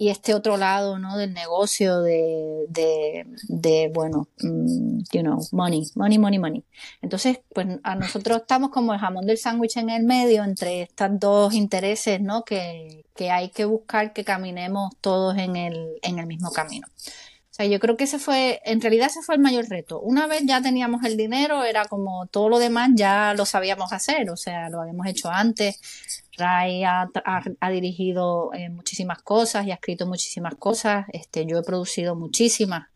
[0.00, 1.18] y este otro lado, ¿no?
[1.18, 6.64] Del negocio de, de, de bueno, mm, you know, money, money, money, money.
[7.02, 11.10] Entonces, pues a nosotros estamos como el jamón del sándwich en el medio entre estos
[11.20, 12.46] dos intereses, ¿no?
[12.46, 16.86] Que, que hay que buscar que caminemos todos en el, en el mismo camino.
[16.88, 20.00] O sea, yo creo que ese fue, en realidad ese fue el mayor reto.
[20.00, 24.30] Una vez ya teníamos el dinero, era como todo lo demás ya lo sabíamos hacer,
[24.30, 25.78] o sea, lo habíamos hecho antes
[26.40, 27.08] Ray ha,
[27.70, 31.06] dirigido eh, muchísimas cosas y ha escrito muchísimas cosas.
[31.12, 32.88] Este, yo he producido muchísimas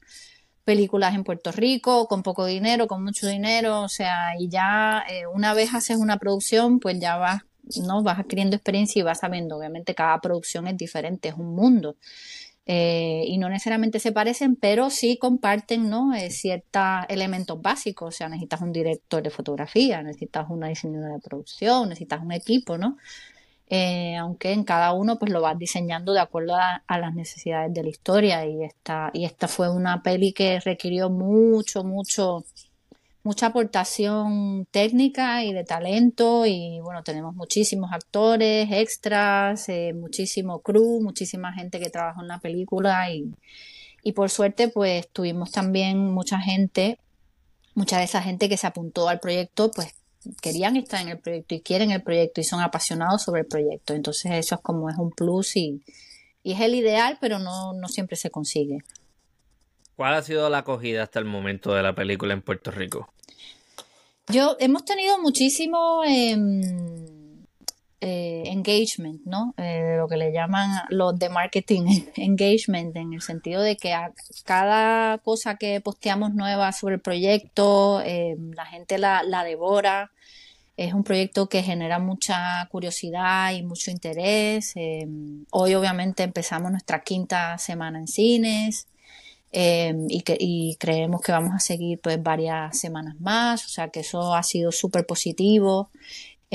[0.65, 5.27] películas en Puerto Rico, con poco dinero, con mucho dinero, o sea, y ya eh,
[5.27, 7.43] una vez haces una producción, pues ya vas,
[7.87, 8.03] ¿no?
[8.03, 11.97] Vas adquiriendo experiencia y vas sabiendo, obviamente cada producción es diferente, es un mundo.
[12.67, 16.13] Eh, y no necesariamente se parecen, pero sí comparten ¿no?
[16.31, 18.15] ciertos elementos básicos.
[18.15, 22.79] O sea, necesitas un director de fotografía, necesitas una diseñadora de producción, necesitas un equipo,
[22.79, 22.97] ¿no?
[23.69, 27.83] Eh, aunque en cada uno pues lo vas diseñando de acuerdo a, las necesidades de
[27.83, 28.47] la historia.
[28.47, 32.45] Y esta, y esta fue una peli que requirió mucho, mucho,
[33.23, 36.47] mucha aportación técnica y de talento.
[36.47, 42.39] Y bueno, tenemos muchísimos actores, extras, eh, muchísimo crew, muchísima gente que trabajó en la
[42.41, 43.11] película.
[43.11, 43.35] Y,
[44.03, 46.99] y por suerte pues tuvimos también mucha gente,
[47.75, 49.95] mucha de esa gente que se apuntó al proyecto pues
[50.41, 53.95] querían estar en el proyecto y quieren el proyecto y son apasionados sobre el proyecto.
[53.95, 55.83] Entonces eso es como es un plus y,
[56.43, 58.79] es el ideal, pero no, no siempre se consigue.
[59.97, 63.09] ¿Cuál ha sido la acogida hasta el momento de la película en Puerto Rico?
[64.29, 67.24] Yo hemos tenido muchísimo em,
[68.07, 69.55] eh, engagement, ¿no?
[69.57, 71.85] Eh, lo que le llaman los de marketing
[72.17, 73.95] engagement, en el sentido de que
[74.45, 80.11] cada cosa que posteamos nueva sobre el proyecto, em, la gente la, devora.
[80.77, 84.75] Es un proyecto que genera mucha curiosidad y mucho interés.
[85.51, 88.87] Hoy obviamente empezamos nuestra quinta semana en cines.
[89.53, 94.43] Y creemos que vamos a seguir pues varias semanas más, o sea que eso ha
[94.43, 95.91] sido súper positivo.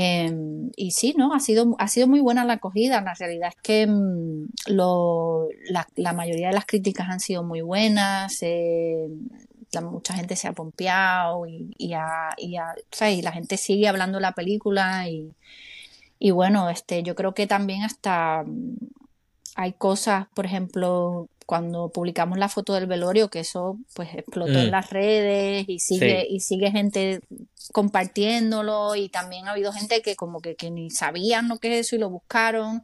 [0.02, 1.34] Em, y sí, ¿no?
[1.34, 3.02] Ha sido, ha sido muy buena la acogida.
[3.02, 8.38] La realidad es que mm, la, mayoría de las críticas han sido muy buenas.
[8.42, 9.10] Eh,
[9.82, 11.96] mucha gente se ha pompeado y, y,
[12.38, 15.34] y, y, la gente sigue hablando de la película y,
[16.18, 18.78] y bueno, este, yo creo que también hasta mm,
[19.56, 24.68] hay cosas, por ejemplo, cuando publicamos la foto del velorio, que eso pues explotó en
[24.68, 24.70] mm.
[24.70, 27.22] las redes y sigue, y sigue gente
[27.72, 31.96] compartiéndolo y también ha habido gente que como que, ni sabían lo que es eso
[31.96, 32.84] y lo buscaron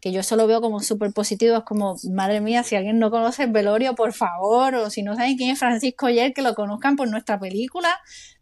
[0.00, 3.10] que yo eso lo veo como súper positivo, es como, madre mía, si alguien no
[3.10, 6.54] conoce el velorio, por favor, o si no saben quién es Francisco Yer, que lo
[6.54, 7.98] conozcan por nuestra película,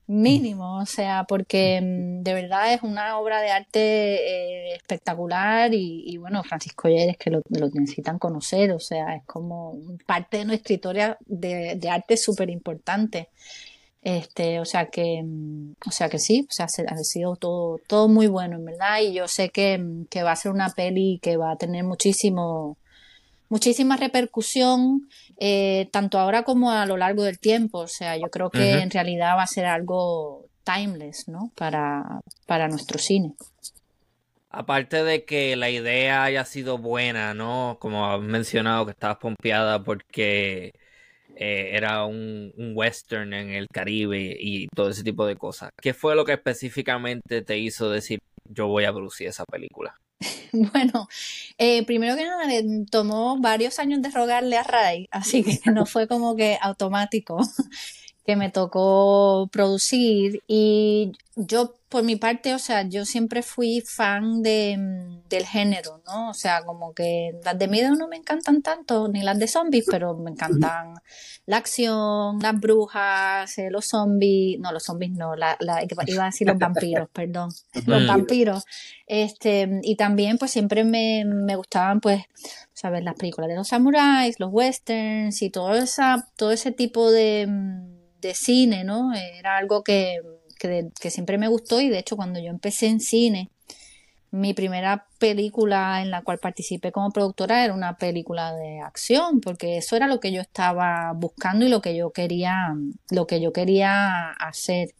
[0.07, 6.17] mínimo, o sea, porque mm, de verdad es una obra de arte eh, espectacular y,
[6.19, 11.19] bueno, Francisco es que lo, necesitan conocer, o sea, es como parte de nuestra historia
[11.27, 13.31] de, arte súper importante.
[14.03, 18.09] Este, o sea que, mm, o sea que sí, o sea, ha sido todo, todo
[18.09, 21.19] muy bueno, en verdad, y yo sé que, mm, que va a ser una peli
[21.23, 22.79] que va a tener muchísimo,
[23.49, 27.81] muchísima repercusión, eh, tanto ahora como a lo largo del tiempo.
[27.81, 31.53] O sea, yo creo que en realidad va a ser algo timeless, ¿no?
[31.57, 33.35] Para, para nuestro cine.
[34.51, 37.77] Aparte de que la idea haya sido buena, ¿no?
[37.81, 40.73] Como has mencionado que estabas pompeada porque
[41.37, 45.71] eh, era un, un, western en el Caribe y todo ese tipo de cosas.
[45.81, 49.95] ¿Qué fue lo que específicamente te hizo decir yo voy a producir esa película?
[50.53, 51.09] Bueno,
[51.59, 55.87] eh, primero que nada, le tomó varios años de rogarle a Ray, así que no
[55.87, 57.39] fue como que automático
[58.27, 60.43] que me tocó producir.
[60.49, 66.03] Y yo, por mi parte, o sea, yo siempre fui fan de, mm, del género,
[66.07, 66.31] ¿no?
[66.31, 69.87] O sea, como que las de miedo no me encantan tanto, ni las de zombies,
[69.89, 70.95] pero me encantan
[71.47, 76.27] la acción, las brujas, eh, los zombies, no, los zombies no, la, la, iba a
[76.27, 77.51] decir los vampiros, perdón,
[77.87, 78.65] los vampiros.
[79.07, 82.25] Este, y también, pues siempre me, me gustaban, pues,
[82.73, 87.47] sabes, las películas de los samuráis, los westerns y todo, esa, todo ese tipo de,
[88.27, 89.15] de cine, ¿no?
[89.15, 90.21] Era algo que,
[90.59, 93.51] que, siempre me gustó y de hecho cuando yo empecé en cine,
[94.31, 99.79] mi primera película en la cual participé como productora era una película de acción, porque
[99.79, 102.75] eso era lo que yo estaba buscando y lo que yo quería,
[103.11, 104.95] lo que yo quería hacer.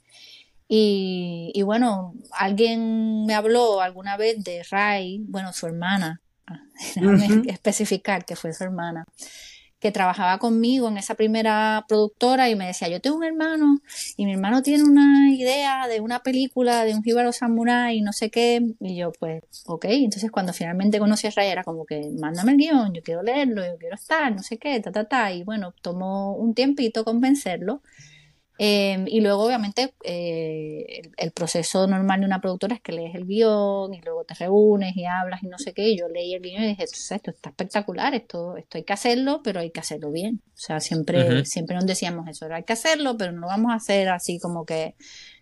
[0.69, 6.23] Y, y bueno, alguien me habló alguna vez de Ray, bueno, su hermana,
[6.97, 9.05] déjame especificar que fue su hermana,
[9.79, 13.79] que trabajaba conmigo en esa primera productora y me decía, yo tengo un hermano
[14.17, 18.13] y mi hermano tiene una idea de una película de un jíbaro samurái y no
[18.13, 18.63] sé qué.
[18.81, 19.85] Y yo, pues, ok.
[19.89, 23.65] Entonces cuando finalmente conocí a Ray era como que, mándame el guion, yo quiero leerlo,
[23.67, 25.33] yo quiero estar, no sé qué, ta, ta, ta.
[25.33, 27.83] Y bueno, tomó un tiempito convencerlo.
[28.59, 33.27] Em, y luego, obviamente, eh, el, proceso normal de una productora es que lees el
[33.27, 35.89] guion y luego te reúnes y hablas y no sé qué.
[35.89, 39.43] Y yo leí el guion y dije, esto, está espectacular, esto, esto hay que hacerlo,
[39.45, 40.41] pero hay que hacerlo bien.
[40.47, 43.77] O sea, siempre, siempre nos decíamos eso, hay que hacerlo, pero no lo vamos a
[43.77, 44.95] hacer así como que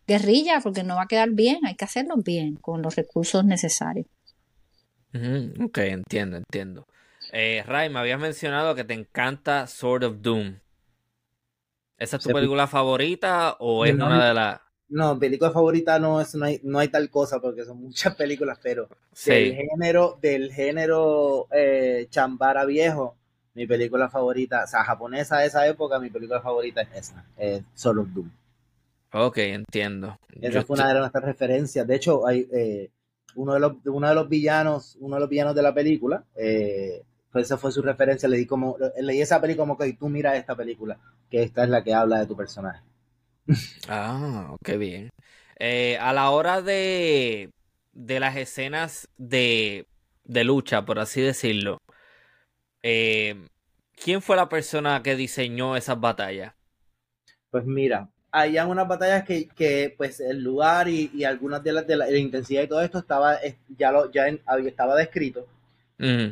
[0.06, 4.06] guerrilla, porque no va a quedar bien, hay que hacerlo bien, con los recursos necesarios.
[5.14, 6.86] ok, entiendo, entiendo.
[7.32, 10.58] Eh, Ray, me habías mencionado que te encanta Sword of Doom.
[12.04, 14.60] ¿Esa es tu película favorita o es una de las...
[14.88, 18.58] No, película favorita no es no hay, no hay tal cosa porque son muchas películas,
[18.62, 18.88] pero
[19.26, 23.16] del género, del género eh, chambara viejo,
[23.54, 27.62] mi película favorita, o sea, japonesa de esa época, mi película favorita es esa, es
[27.74, 28.30] Soul of Doom.
[29.12, 30.18] Ok, entiendo.
[30.40, 31.86] Esa fue una de nuestras referencias.
[31.86, 32.90] De hecho, hay eh,
[33.36, 37.04] uno de los uno de los villanos, uno de los villanos de la película, eh,
[37.34, 40.36] pues esa fue su referencia, le di como, leí esa película como que tú mira
[40.36, 42.80] esta película, que esta es la que habla de tu personaje.
[43.88, 45.10] Ah, qué bien.
[45.58, 47.50] Eh, a la hora de,
[47.92, 49.84] de las escenas de,
[50.22, 51.78] de lucha, por así decirlo,
[52.84, 53.48] eh,
[53.96, 56.54] ¿quién fue la persona que diseñó esas batallas?
[57.50, 61.96] Pues mira, había unas batallas que, que, pues el lugar y, algunas de las de
[61.96, 63.38] la, intensidad y todo esto estaba
[63.76, 65.48] ya lo ya estaba descrito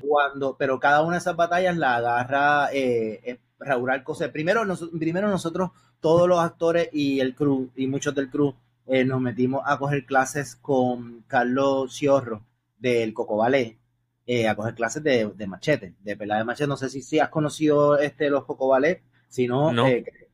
[0.07, 4.33] cuando, pero cada una de esas batallas la agarra eh, eh Raúl Alcocer.
[4.33, 4.63] Primero,
[4.99, 8.55] primero nosotros, todos los actores y el crew, y muchos del crew,
[8.87, 12.45] eh, nos metimos a coger clases con Carlos Ciorro
[12.79, 13.79] del Coco Ballet,
[14.27, 16.69] eh, a coger clases de, machete, de pelada de machete.
[16.69, 19.73] No sé si, si has conocido este, los Coco Ballet, si no,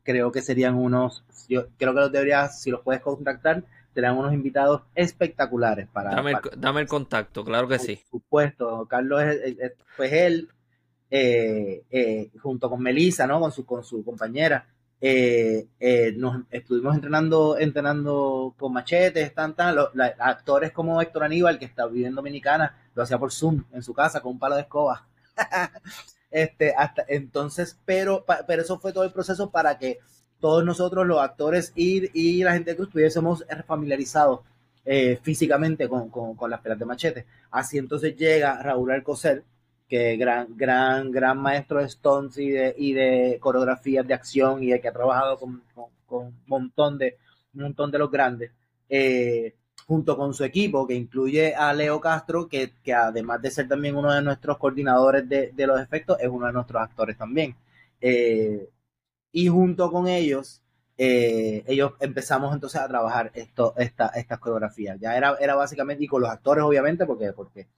[0.03, 3.65] creo que serían unos, yo creo que los deberías, si los puedes contactar,
[3.95, 7.97] serán unos invitados espectaculares para dame, el, contacto, claro que sí.
[7.97, 10.49] Por supuesto, Carlos es, pues él,
[11.11, 13.41] eh, eh, junto con Melissa, ¿no?
[13.41, 14.67] Con su, con su compañera,
[15.01, 15.67] eh,
[16.17, 21.87] nos estuvimos entrenando, entrenando con machetes, tan, tan, los, actores como Héctor Aníbal, que está
[21.87, 25.07] viviendo en Dominicana, lo hacía por Zoom en su casa con un palo de escoba.
[26.31, 29.99] este, hasta entonces, pero, pero eso fue todo el proceso para que
[30.41, 34.41] todos nosotros los actores y, y la gente que estuviésemos familiarizados
[34.91, 37.27] eh, físicamente con, con, las pelas de machete.
[37.51, 39.45] Así entonces llega Raúl Alcocer,
[39.87, 44.69] que gran, gran, gran maestro de stunts y de, y de coreografías de acción y
[44.69, 45.63] de que ha trabajado con,
[46.09, 47.19] un montón de
[47.55, 48.51] un montón de los grandes,
[48.89, 49.55] eh,
[49.87, 53.97] junto con su equipo, que incluye a Leo Castro, que, que, además de ser también
[53.97, 57.55] uno de nuestros coordinadores de, de los efectos, es uno de nuestros actores también.
[58.01, 58.69] Eh,
[59.33, 60.63] y junto con ellos,
[60.97, 64.99] eh, ellos empezamos entonces a trabajar esta, estas coreografías.
[65.01, 67.69] Ya era, era básicamente, y con los actores obviamente, porque, porque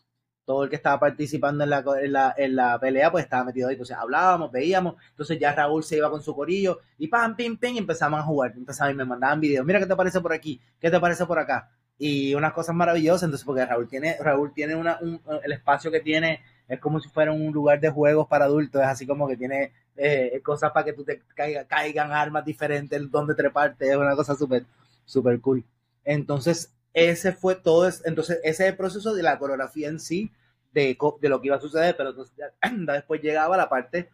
[0.45, 3.69] todo el que estaba participando en la, en la, en la pelea, pues estaba metido
[3.69, 3.75] ahí.
[3.75, 7.75] Entonces hablábamos, veíamos, entonces ya Raúl se iba con su corillo y pam, pim, pim,
[7.75, 8.55] y empezamos a jugar.
[8.57, 11.39] Empezaban y me mandaban videos, mira qué te parece por aquí, qué te parece por
[11.39, 11.71] acá.
[11.99, 16.01] Y unas cosas maravillosas, entonces porque Raúl tiene, Raúl tiene una, un, el espacio que
[16.01, 19.37] tiene es como si fuera un lugar de juegos para adultos, es así como que
[19.37, 19.73] tiene
[20.03, 21.21] eh, cosas para que tú te
[21.69, 24.65] caigan armas diferentes, donde treparte, es una cosa súper,
[25.05, 25.63] súper cool.
[26.05, 30.33] Entonces, ese fue todo, entonces ese es el proceso de la coreografía en sí,
[30.73, 32.35] de, de lo que iba a suceder, pero entonces
[32.87, 34.09] después llegaba la parte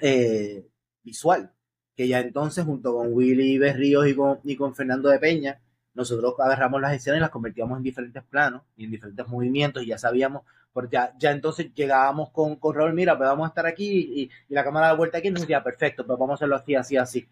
[0.00, 0.66] eh,
[1.04, 1.52] visual,
[1.94, 5.60] que ya entonces junto con Willy Berríos y con, y con Fernando de Peña,
[5.94, 9.86] nosotros agarramos las escenas y las convertíamos en diferentes planos y en diferentes movimientos y
[9.86, 10.42] ya sabíamos
[10.72, 14.54] porque ya, ya entonces llegábamos con, con Raúl, mira, pues vamos a estar aquí y,
[14.54, 17.28] la cámara da vuelta aquí, entonces ya, perfecto, pues vamos a hacerlo así, así, así.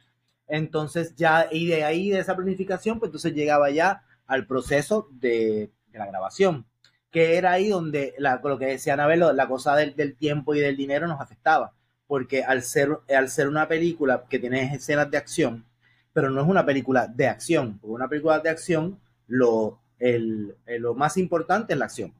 [0.48, 5.70] Entonces ya, y de ahí, de esa planificación, pues entonces llegaba ya al proceso de,
[5.88, 6.66] de la grabación,
[7.10, 10.60] que era ahí donde, la, lo que decía Anabel, la cosa del, del, tiempo y
[10.60, 11.72] del dinero nos afectaba,
[12.06, 15.64] porque al ser, al ser una película que tiene escenas de acción,
[16.12, 20.94] pero no es una película de acción, porque una película de acción, lo, el, lo
[20.94, 22.14] más importante es la acción.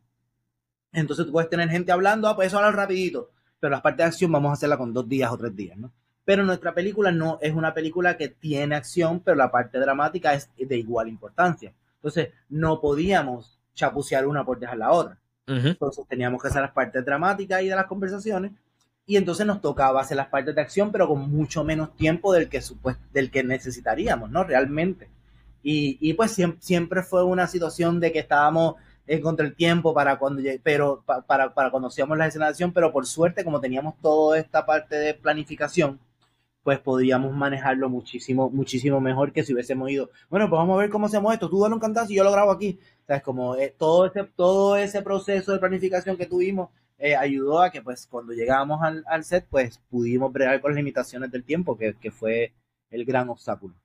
[0.92, 3.30] Entonces tú puedes tener gente hablando, ah, pues eso hablar rapidito,
[3.60, 5.92] pero las partes de acción vamos a hacerla con dos días o tres días, ¿no?
[6.24, 10.50] Pero nuestra película no es una película que tiene acción, pero la parte dramática es
[10.56, 11.72] de igual importancia.
[11.96, 15.18] Entonces, no podíamos chapucear una por dejar la otra.
[15.46, 18.50] Entonces teníamos que hacer las partes dramáticas y de las conversaciones
[19.06, 22.48] y entonces nos tocaba hacer las partes de acción, pero con mucho menos tiempo del
[22.48, 22.60] que,
[23.12, 24.42] del que necesitaríamos, ¿no?
[24.42, 25.08] Realmente.
[25.62, 28.74] Y, y pues siempre, siempre, fue una situación de que estábamos
[29.06, 32.72] en contra el tiempo para cuando, pero, para, para cuando hacíamos la escena de acción,
[32.72, 36.00] pero por suerte, como teníamos toda esta parte de planificación,
[36.66, 40.90] pues podíamos manejarlo muchísimo, muchísimo mejor que si hubiésemos ido, bueno, pues vamos a ver
[40.90, 42.80] cómo hacemos esto, tú dale un cantazo y yo lo grabo aquí.
[43.02, 47.14] O sea, es como eh, todo, ese, todo ese proceso de planificación que tuvimos eh,
[47.14, 51.30] ayudó a que pues cuando llegábamos al, al, set pues pudimos bregar con las limitaciones
[51.30, 52.52] del tiempo, que, que, fue
[52.90, 53.76] el gran obstáculo.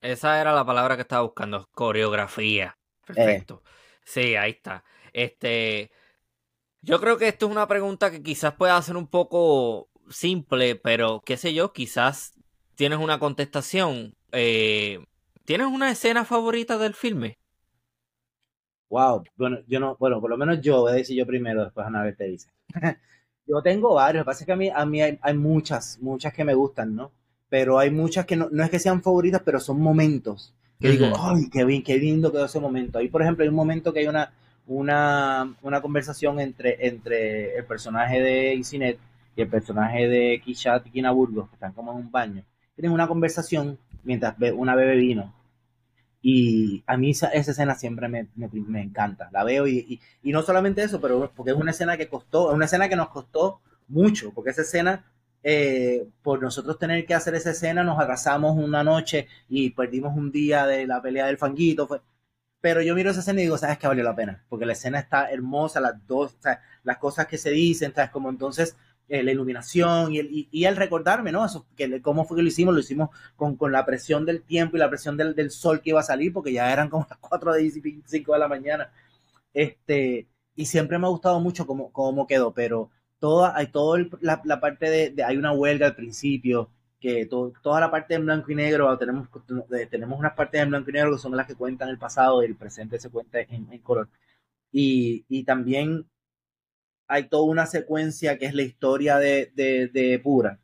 [0.00, 2.76] Esa era la palabra que estaba buscando, coreografía.
[3.06, 3.62] Perfecto.
[3.64, 3.68] Eh.
[4.04, 4.84] Sí, ahí está.
[5.12, 5.90] Este,
[6.82, 11.22] yo creo que esto es una pregunta que quizás pueda ser un poco simple, pero
[11.24, 12.34] qué sé yo, quizás
[12.74, 14.14] tienes una contestación.
[14.32, 15.04] Eh,
[15.44, 17.38] ¿Tienes una escena favorita del filme?
[18.90, 21.86] Wow, bueno, yo no, bueno, por lo menos yo, voy a decir yo primero, después
[21.86, 22.48] Anabel te dice.
[23.46, 26.32] yo tengo varios, lo que pasa es que a mí, a mí hay, muchas, muchas
[26.32, 27.12] que me gustan, ¿no?
[27.48, 31.12] Pero hay muchas que no, no es que sean favoritas, pero son momentos que digo,
[31.18, 32.98] ay, qué, bien, qué lindo quedó ese momento.
[32.98, 34.32] Ahí, por ejemplo, hay un momento que hay una,
[34.66, 38.98] una, una conversación entre, entre el personaje de Isinet
[39.36, 42.42] y el personaje de Kishat y Kinaburgos, que están como en un baño.
[42.74, 45.32] Tienen una conversación mientras una bebe vino
[46.26, 49.28] y a mí esa, escena siempre me, me, encanta.
[49.30, 52.56] La veo y, y, no solamente eso, pero porque es una escena que costó, es
[52.56, 55.04] una escena que nos costó mucho, porque esa escena,
[55.46, 60.32] eh, por nosotros tener que hacer esa escena, nos atrasamos una noche y perdimos un
[60.32, 61.86] día de la pelea del fanguito.
[62.60, 64.42] Pero yo miro esa escena y digo, ¿sabes que valió la pena?
[64.48, 66.38] Porque la escena está hermosa, las dos,
[66.82, 68.10] las cosas que se dicen, ¿sabes?
[68.10, 68.74] Como entonces
[69.08, 71.44] eh, la iluminación y el, y, el recordarme, ¿no?
[71.44, 74.76] Eso, que, cómo fue que lo hicimos, lo hicimos con, con la presión del tiempo
[74.76, 77.18] y la presión del, del, sol que iba a salir, porque ya eran como las
[77.18, 78.90] 4 de 5 de la mañana.
[79.52, 80.26] Este,
[80.56, 82.90] y siempre me ha gustado mucho cómo, cómo quedó, pero
[83.24, 86.68] toda, hay toda la, la, parte de, hay una huelga al principio,
[87.00, 89.28] que toda la parte en blanco y negro, tenemos,
[89.90, 92.46] tenemos unas partes en blanco y negro que son las que cuentan el pasado y
[92.46, 94.10] el presente se cuenta en, en color.
[94.70, 96.06] Y, y también
[97.08, 100.60] hay toda una secuencia que es la historia de, de, Pura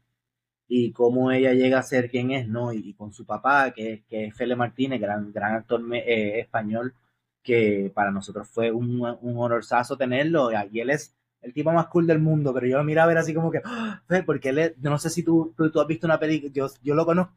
[0.69, 2.75] y cómo ella llega a ser quien es, ¿no?
[2.75, 6.95] Y, con su papá, que, que es Fele Martínez, gran, gran actor eh, español,
[7.43, 10.51] que para nosotros fue un, un honorazo tenerlo.
[10.71, 13.19] Y él es el tipo más cool del mundo, pero yo lo miraba a ver
[13.19, 14.03] así como que, ¡Ah!
[14.27, 17.33] porque él no sé si tú, tú, has visto una película, yo, yo lo conozco,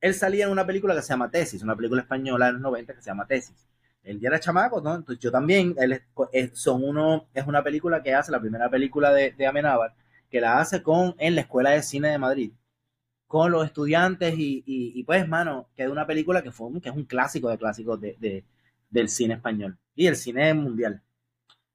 [0.00, 2.94] él salía en una película que se llama Tesis, una película española de los 90
[2.94, 3.66] que se llama Tesis
[4.04, 4.94] él ya era chamaco, ¿no?
[4.94, 6.00] Entonces yo también, él
[6.32, 9.94] es, son uno, es una película que hace, la primera película de, de Amenábar,
[10.30, 12.52] que la hace con, en la Escuela de Cine de Madrid,
[13.26, 16.94] con los estudiantes y, y, pues, mano, que es una película que fue, que es
[16.94, 18.44] un clásico de clásicos de,
[18.90, 21.02] del cine español y el cine mundial.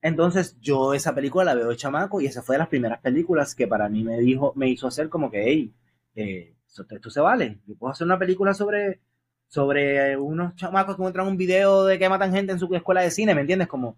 [0.01, 3.53] Entonces yo esa película la veo de chamaco y esa fue de las primeras películas
[3.55, 5.73] que para mí me dijo, me hizo hacer como que, hey,
[6.15, 9.01] eh, esto, se vale, yo puedo hacer una película sobre
[9.47, 13.09] sobre unos chamacos que muestran un video de que matan gente en su escuela de
[13.11, 13.67] cine, ¿me entiendes?
[13.67, 13.97] Como,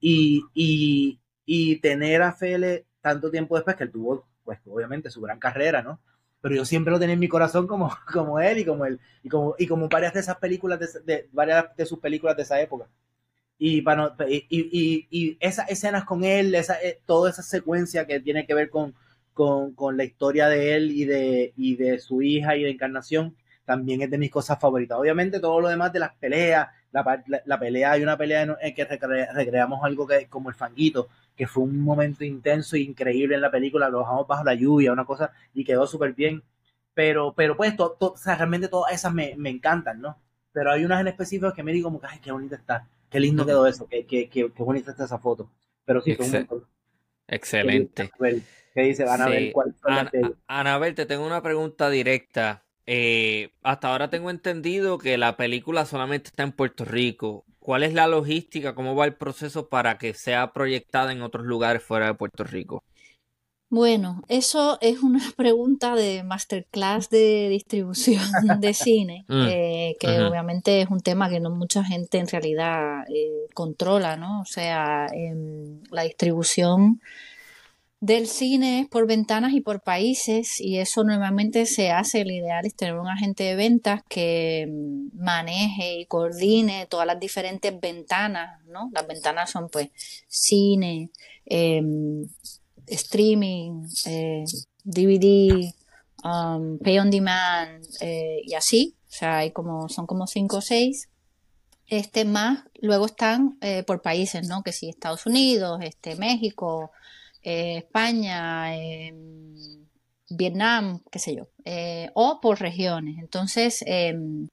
[0.00, 5.20] y, y, y tener a Fele tanto tiempo después que él tuvo, pues obviamente su
[5.20, 6.00] gran carrera, ¿no?
[6.40, 9.28] Pero yo siempre lo tenía en mi corazón como, como él y como él, y
[9.28, 12.88] como, y como varias de esas películas, de, varias de sus películas de esa época.
[13.62, 18.18] Y, para, y, y, y esas escenas con él, esa, eh, toda esa secuencia que
[18.18, 18.94] tiene que ver con,
[19.34, 23.36] con, con la historia de él y de, y de su hija y de Encarnación,
[23.66, 24.98] también es de mis cosas favoritas.
[24.98, 28.84] Obviamente todo lo demás de las peleas, la, la, pelea, hay una pelea en, que
[28.84, 33.50] recreamos algo que como el fanguito, que fue un momento intenso e increíble en la
[33.50, 36.42] película, lo bajamos bajo la lluvia, una cosa, y quedó súper bien.
[36.94, 37.74] Pero, pero pues,
[38.26, 40.18] realmente todas esas me, me, encantan, ¿no?
[40.52, 43.44] Pero hay unas en específico que me digo como ay, qué bonita está, qué lindo
[43.44, 45.50] quedó eso, qué, qué, qué, qué bonita está esa foto.
[45.84, 46.64] Pero sí, fue un
[47.28, 48.10] Excelente.
[48.74, 49.04] ¿Qué dice?
[49.04, 49.74] Anabel, ¿cuál
[50.46, 52.64] Anabel, te tengo una pregunta directa.
[52.86, 57.44] Eh, hasta ahora tengo entendido que la película solamente está en Puerto Rico.
[57.58, 58.74] ¿Cuál es la logística?
[58.74, 62.82] ¿Cómo va el proceso para que sea proyectada en otros lugares fuera de Puerto Rico?
[63.70, 68.20] Bueno, eso es una pregunta de masterclass de distribución
[68.60, 73.46] de cine, eh, que obviamente es un tema que no mucha gente en realidad eh,
[73.54, 74.40] controla, ¿no?
[74.40, 77.00] O sea, em, la distribución
[78.00, 82.74] del cine por ventanas y por países y eso normalmente se hace, el ideal es
[82.74, 88.90] tener un agente de ventas que mm, maneje y coordine todas las diferentes ventanas, ¿no?
[88.92, 89.90] Las ventanas son pues
[90.26, 91.10] cine,
[92.90, 93.86] streaming,
[94.84, 95.74] DVD, eh,
[96.24, 100.60] um, pay on demand eh, y así, o sea, hay como, son como cinco o
[100.60, 101.08] seis
[101.86, 104.62] este, más luego están eh, por países, ¿no?
[104.62, 106.92] Que sí, Estados Unidos, este, México,
[107.42, 109.54] España, em,
[110.28, 111.48] Vietnam, qué sé yo,
[112.14, 113.18] o por regiones.
[113.18, 114.46] Entonces, em,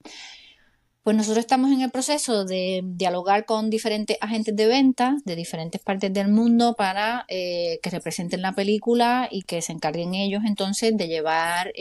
[1.02, 5.80] pues nosotros estamos en el proceso de dialogar con diferentes agentes de venta de diferentes
[5.80, 11.08] partes del mundo para que representen la película y que se encarguen ellos entonces de
[11.08, 11.72] llevar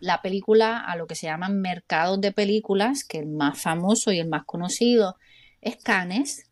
[0.00, 4.18] la película a lo que se llaman mercados de películas, que el más famoso y
[4.18, 5.16] el más conocido
[5.60, 6.49] es Cannes,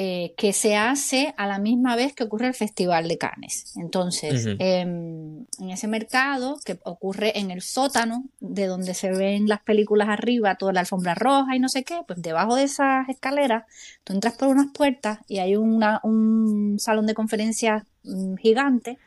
[0.00, 3.74] eh, que se hace a la misma vez que ocurre el Festival de Cannes.
[3.74, 9.60] Entonces, em, en ese mercado que ocurre en el sótano, de donde se ven las
[9.60, 13.64] películas arriba, toda la alfombra roja y no sé qué, pues debajo de esas escaleras,
[14.04, 18.98] tú entras por unas puertas y hay un salón de conferencias mm, gigante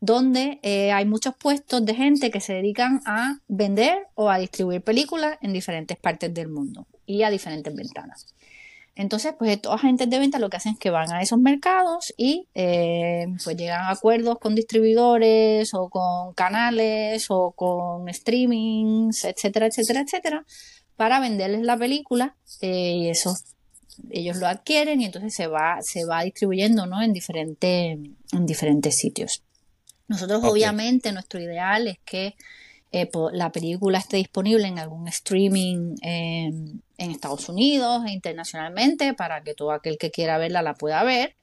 [0.00, 4.82] donde eh, hay muchos puestos de gente que se dedican a vender o a distribuir
[4.82, 8.26] películas en diferentes partes del mundo y a diferentes ventanas.
[8.96, 12.12] Entonces, pues estos agentes de venta lo que hacen es que van a esos mercados
[12.16, 19.66] y eh, pues llegan a acuerdos con distribuidores o con canales o con streamings, etcétera,
[19.66, 20.44] etcétera, etcétera,
[20.96, 23.34] para venderles la película eh, y eso
[24.10, 27.02] ellos lo adquieren y entonces se va, se va distribuyendo ¿no?
[27.02, 27.98] en, diferentes
[28.32, 29.42] en diferentes sitios.
[30.08, 32.34] Nosotros obviamente nuestro ideal es que
[32.92, 35.94] eh, la película esté disponible en algún streaming
[37.00, 41.36] en Estados Unidos e internacionalmente para que todo aquel que quiera verla la pueda ver.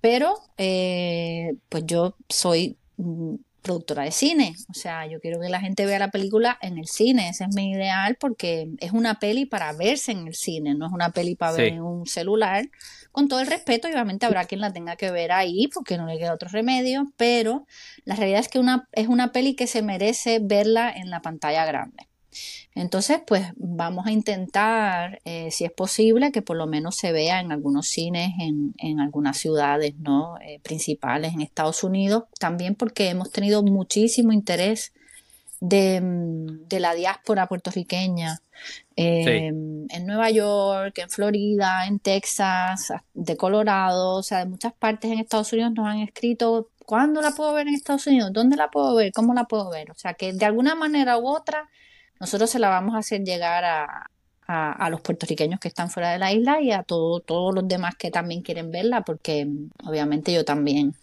[0.00, 5.60] Pero eh, pues yo soy mm, productora de cine, o sea, yo quiero que la
[5.60, 9.44] gente vea la película en el cine, ese es mi ideal porque es una peli
[9.44, 12.70] para verse en el cine, no es una peli para ver en un celular
[13.12, 16.06] con todo el respeto, y obviamente habrá quien la tenga que ver ahí porque no
[16.06, 17.66] le queda otro remedio, pero
[18.04, 21.66] la realidad es que una, es una peli que se merece verla en la pantalla
[21.66, 22.09] grande.
[22.74, 27.40] Entonces, pues vamos a intentar, eh, si es posible, que por lo menos se vea
[27.40, 30.38] en algunos cines, en, en algunas ciudades ¿no?
[30.38, 34.92] Eh, principales en Estados Unidos, también porque hemos tenido muchísimo interés
[35.60, 38.40] de, de la diáspora puertorriqueña
[38.96, 45.10] em, en Nueva York, en Florida, en Texas, de Colorado, o sea, de muchas partes
[45.10, 48.32] en Estados Unidos nos han escrito ¿cuándo la puedo ver en Estados Unidos?
[48.32, 49.12] ¿Dónde la puedo ver?
[49.12, 49.92] ¿Cómo la puedo ver?
[49.92, 51.68] O sea, que de alguna manera u otra
[52.20, 54.10] nosotros se la vamos a hacer llegar a,
[54.46, 57.94] a, los puertorriqueños que están fuera de la isla y a todo, todos los demás
[57.96, 59.46] que también quieren verla, porque
[59.84, 60.94] obviamente yo también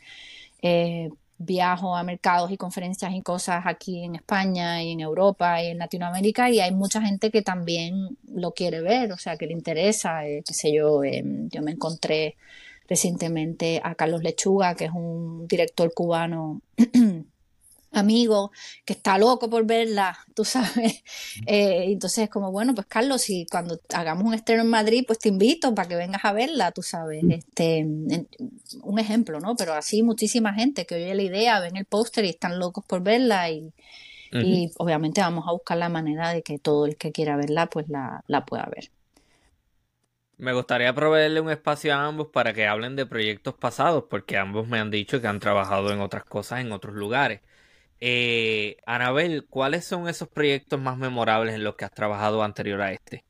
[0.62, 5.68] eh, viajo a mercados y conferencias y cosas aquí en España y en Europa y
[5.68, 9.54] en Latinoamérica y hay mucha gente que también lo quiere ver, o sea, que le
[9.54, 12.36] interesa, eh, qué sé yo, eh, yo me encontré
[12.90, 16.62] recientemente a Carlos Lechuga, que es un director cubano
[17.92, 18.52] amigo
[18.86, 21.04] que está loco por verla, tú sabes.
[21.46, 25.30] Eh, entonces como, bueno, pues Carlos, si cuando hagamos un estreno en Madrid, pues te
[25.30, 27.24] invito para que vengas a verla, tú sabes.
[27.30, 29.56] Este, un ejemplo, ¿no?
[29.56, 33.02] Pero así muchísima gente que oye la idea, ven el póster y están locos por
[33.02, 33.74] verla y,
[34.32, 37.88] y, obviamente vamos a buscar la manera de que todo el que quiera verla, pues
[37.90, 38.90] la, la pueda ver.
[40.38, 44.68] Me gustaría proveerle un espacio a ambos para que hablen de proyectos pasados, porque ambos
[44.68, 47.42] me han dicho que han trabajado en otras cosas en otros lugares.
[48.00, 52.92] Eh, Anabel, ¿cuáles son esos proyectos más memorables en los que has trabajado anterior a
[52.92, 53.24] este?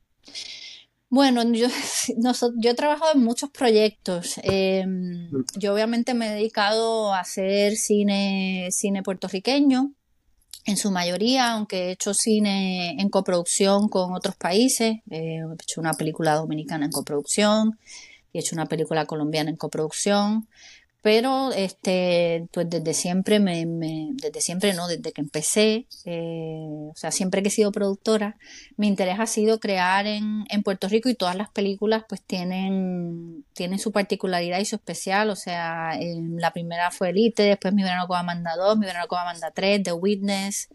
[1.10, 1.68] Bueno, yo,
[2.56, 4.38] yo he trabajado en muchos proyectos.
[4.42, 9.92] Em, yo obviamente me he dedicado a hacer cine, cine puertorriqueño,
[10.66, 14.96] en su mayoría, aunque he hecho cine en coproducción con otros países.
[15.10, 17.78] Eh, he hecho una película dominicana en coproducción
[18.34, 20.46] y he hecho una película colombiana en coproducción
[21.00, 23.64] pero este pues desde siempre me,
[24.14, 28.36] desde siempre no desde que empecé eh, o sea siempre que he sido productora
[28.76, 33.44] mi interés ha sido crear en, en Puerto Rico y todas las películas pues tienen
[33.52, 35.30] tienen su particularidad y su especial.
[35.30, 39.18] O sea la primera fue Elite después mi verano con Amanda 2 mi verano con
[39.18, 40.68] Amanda 3 The Witness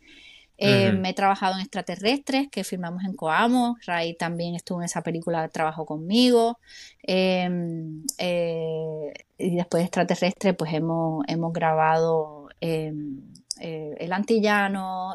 [0.63, 3.77] eh, he trabajado en extraterrestres que filmamos en Coamo.
[3.85, 6.59] Ray también estuvo en esa película, trabajó conmigo.
[7.01, 13.21] Em, eh, y después de extraterrestre, pues hemos, hemos grabado em,
[13.59, 15.13] eh, El Antillano.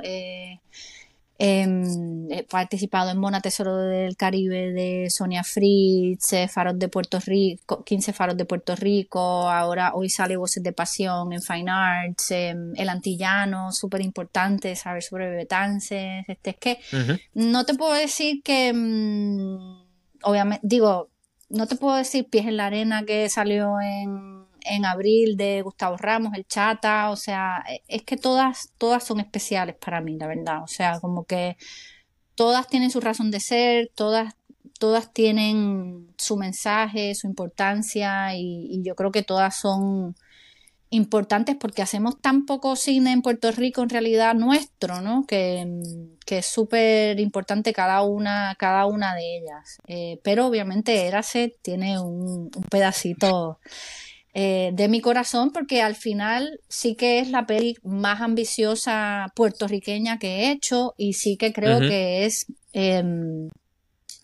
[1.41, 7.21] Em, he participado en Mona Tesoro del Caribe de Sonia Fritz, eh, Faros de Puerto
[7.21, 12.33] Rico, 15 Faros de Puerto Rico, ahora hoy sale Voces de Pasión en Fine Arts,
[12.33, 16.79] em, El Antillano, súper importante saber sobre Betances, este es que
[17.35, 19.85] no te puedo decir que, mm,
[20.25, 21.09] obviamente, digo,
[21.51, 24.38] no te puedo decir Pies en la Arena que salió en
[24.69, 29.21] en abril de Gustavo Ramos, el Chata, o sea, e, es que todas, todas son
[29.21, 31.57] especiales para mí, la verdad, o sea, como que
[32.35, 34.35] todas tienen su razón de ser, todas
[34.79, 40.15] todas tienen su mensaje, su importancia y, yo creo que todas son
[40.91, 45.27] importantes porque hacemos tan poco cine en Puerto Rico en realidad nuestro, ¿no?
[45.27, 45.67] Que,
[46.27, 49.79] es súper importante cada una, cada una de ellas.
[49.87, 53.59] Eh, pero obviamente Érase tiene un, un pedacito
[54.35, 60.19] eh, de mi corazón porque al final sí que es la peli más ambiciosa puertorriqueña
[60.19, 63.49] que he hecho y sí que creo que es em,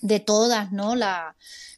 [0.02, 0.94] de todas, ¿no?
[0.94, 1.34] La,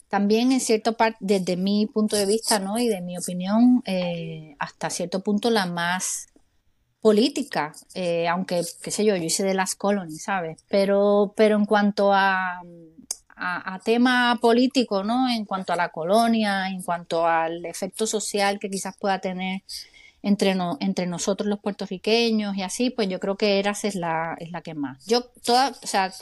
[0.09, 2.79] también en cierto parte, desde mi punto de vista, ¿no?
[2.79, 6.27] Y de mi opinión, eh, hasta cierto punto la más
[7.01, 10.65] política, eh, aunque, qué sé yo, yo hice de las colonies, ¿sabes?
[10.69, 12.61] Pero, pero en cuanto a
[13.37, 15.29] a, tema político, ¿no?
[15.29, 19.63] En cuanto a la colonia, en cuanto al efecto social que quizás pueda tener
[20.23, 24.51] entre, entre nosotros los puertorriqueños y así, pues yo creo que Eras es la, es
[24.51, 25.05] la que más.
[25.07, 26.13] Yo, toda, o sea,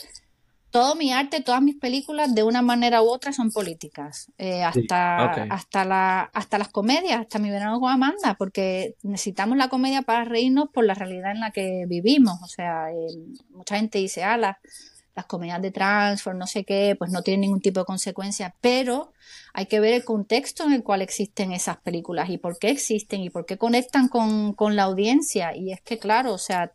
[0.74, 4.32] todo mi arte, todas mis películas, de una manera u otra, son políticas.
[4.38, 9.68] Eh, hasta, hasta, la, hasta las comedias, hasta mi verano con Amanda, porque necesitamos la
[9.68, 12.42] comedia para reírnos por la realidad en la que vivimos.
[12.42, 13.16] O sea, eh,
[13.50, 14.93] mucha gente dice, ala, las
[15.26, 19.12] comedias de transfer, no sé qué, pues no tienen ningún tipo de consecuencia, pero
[19.52, 23.20] hay que ver el contexto en el cual existen esas películas y por qué existen
[23.20, 25.56] y por qué conectan con, la audiencia.
[25.56, 26.72] Y es que, claro, o sea,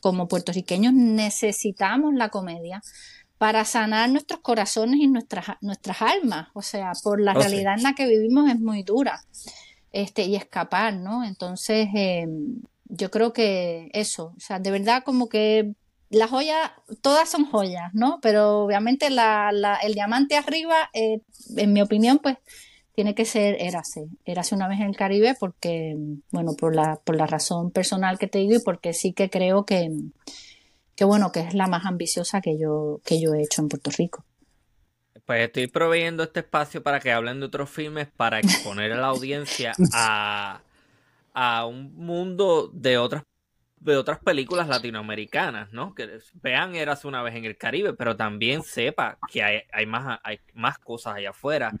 [0.00, 2.82] como puertorriqueños necesitamos la comedia
[3.38, 6.48] para sanar nuestros corazones y nuestras, nuestras almas.
[6.54, 9.24] O sea, por la oh, realidad en la que vivimos es muy dura.
[9.92, 11.24] Este, y escapar, ¿no?
[11.24, 12.28] Entonces, eh,
[12.84, 15.74] yo creo que eso, o sea, de verdad como que
[16.10, 18.18] las joyas, todas son joyas, ¿no?
[18.20, 21.20] Pero obviamente la, la, el diamante arriba, eh,
[21.56, 22.36] en mi opinión, pues
[22.94, 24.08] tiene que ser Érase.
[24.24, 25.96] Érase una vez en el Caribe porque,
[26.32, 29.64] bueno, por la, por la razón personal que te digo y porque sí que creo
[29.64, 29.88] que,
[30.96, 33.90] que bueno, que es la más ambiciosa que yo, que yo he hecho en Puerto
[33.96, 34.24] Rico.
[35.24, 39.06] Pues estoy proveyendo este espacio para que hablen de otros filmes para exponer a la
[39.06, 40.60] audiencia a,
[41.32, 43.22] a un mundo de otras
[43.80, 45.94] de otras películas latinoamericanas, ¿no?
[45.94, 50.20] Que vean Eras una vez en el Caribe, pero también sepa que hay, hay más,
[50.22, 51.72] hay más cosas allá afuera.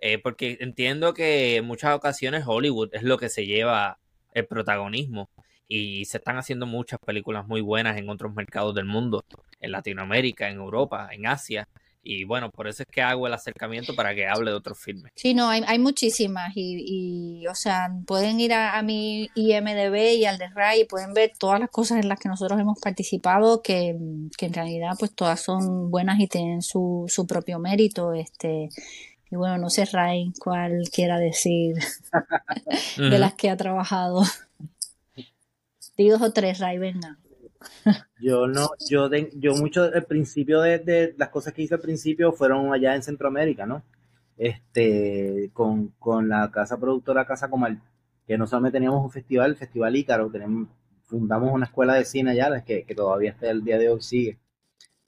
[0.00, 3.98] Eh, porque entiendo que en muchas ocasiones Hollywood es lo que se lleva
[4.32, 5.30] el protagonismo.
[5.66, 9.24] Y se están haciendo muchas películas muy buenas en otros mercados del mundo,
[9.60, 11.68] en Latinoamérica, en Europa, en Asia.
[12.06, 15.10] Y bueno, por eso es que hago el acercamiento para que hable de otros filmes.
[15.16, 16.52] Sí, no, hay, hay muchísimas.
[16.54, 21.32] Y, o sea, pueden ir a, mi IMDB y al de RAI y pueden ver
[21.38, 23.96] todas las cosas en las que nosotros hemos participado, que,
[24.36, 28.12] que en realidad pues todas son buenas y tienen su, su propio mérito.
[28.12, 28.68] Este,
[29.30, 31.76] y bueno, no sé, Ray, cuál quiera decir
[32.98, 34.22] de las que ha trabajado.
[35.96, 37.18] Di dos o tres, Ray, venga.
[38.20, 42.32] Yo no, yo, de, yo mucho, el principio de, las cosas que hice al principio
[42.32, 43.82] fueron allá en Centroamérica, ¿no?
[44.36, 47.80] Este, con, con la casa productora Casa Comal,
[48.26, 50.68] que no solamente teníamos un festival, el Festival Ícaro, tenemos,
[51.04, 54.38] fundamos una escuela de cine allá, que, que todavía hasta el día de hoy sigue.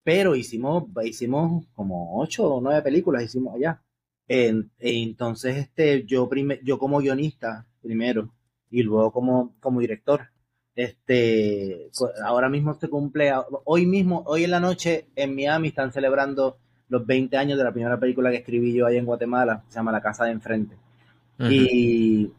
[0.04, 3.82] Pero hicimos, hicimos como ocho o nueve películas, hicimos allá.
[4.28, 6.28] entonces, este, yo,
[6.62, 8.32] yo como guionista primero
[8.70, 10.28] y luego como, como director
[10.76, 11.90] este,
[12.22, 13.32] ahora mismo se cumple,
[13.64, 16.58] hoy mismo, hoy en la noche en Miami están celebrando
[16.88, 19.90] los 20 años de la primera película que escribí yo ahí en Guatemala, se llama
[19.90, 20.76] La Casa de Enfrente.
[21.38, 22.30] Y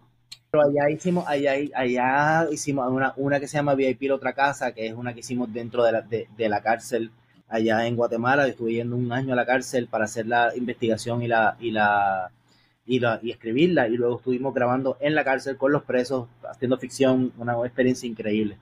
[0.50, 4.72] pero allá hicimos, allá, allá hicimos una, una que se llama VIP la otra casa,
[4.72, 7.12] que es una que hicimos dentro de la, de, la cárcel
[7.50, 8.48] allá en Guatemala.
[8.48, 12.32] Estuve yendo un año a la cárcel para hacer la investigación y la, y la
[12.88, 13.88] y, escribirla.
[13.88, 18.58] Y luego estuvimos grabando en la cárcel con los presos, haciendo ficción, una experiencia increíble.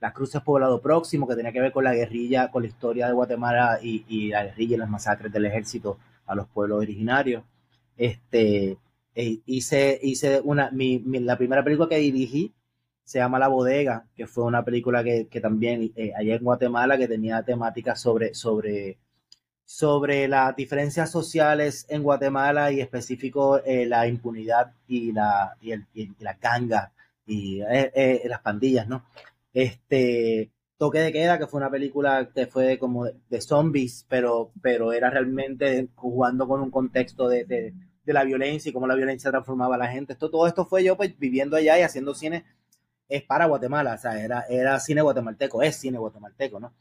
[0.00, 3.12] Las Cruces Poblado Próximo, que tenía que ver con la guerrilla, con la historia de
[3.12, 7.44] Guatemala y, la guerrilla y las masacres del ejército a los pueblos originarios.
[7.96, 8.78] Este,
[9.14, 12.52] e hice, hice una, mi, la primera película que dirigí
[13.04, 17.08] se llama La Bodega, que fue una película que, también eh, allá en Guatemala que
[17.08, 18.98] tenía temática sobre, sobre
[19.64, 25.86] sobre las diferencias sociales en Guatemala y específico eh, la impunidad y la, y, el,
[25.94, 26.92] y la ganga
[27.26, 29.04] y eh, eh, las pandillas, ¿no?
[29.52, 34.92] Este Toque de Queda, que fue una película que fue como de, zombies, pero, pero
[34.92, 37.72] era realmente jugando con un contexto de, de,
[38.12, 40.16] la violencia y cómo la violencia transformaba a la gente.
[40.16, 42.44] Todo esto fue yo pues viviendo allá y haciendo cine
[43.08, 46.74] es para Guatemala, o sea, era, era cine guatemalteco, es cine guatemalteco, ¿no?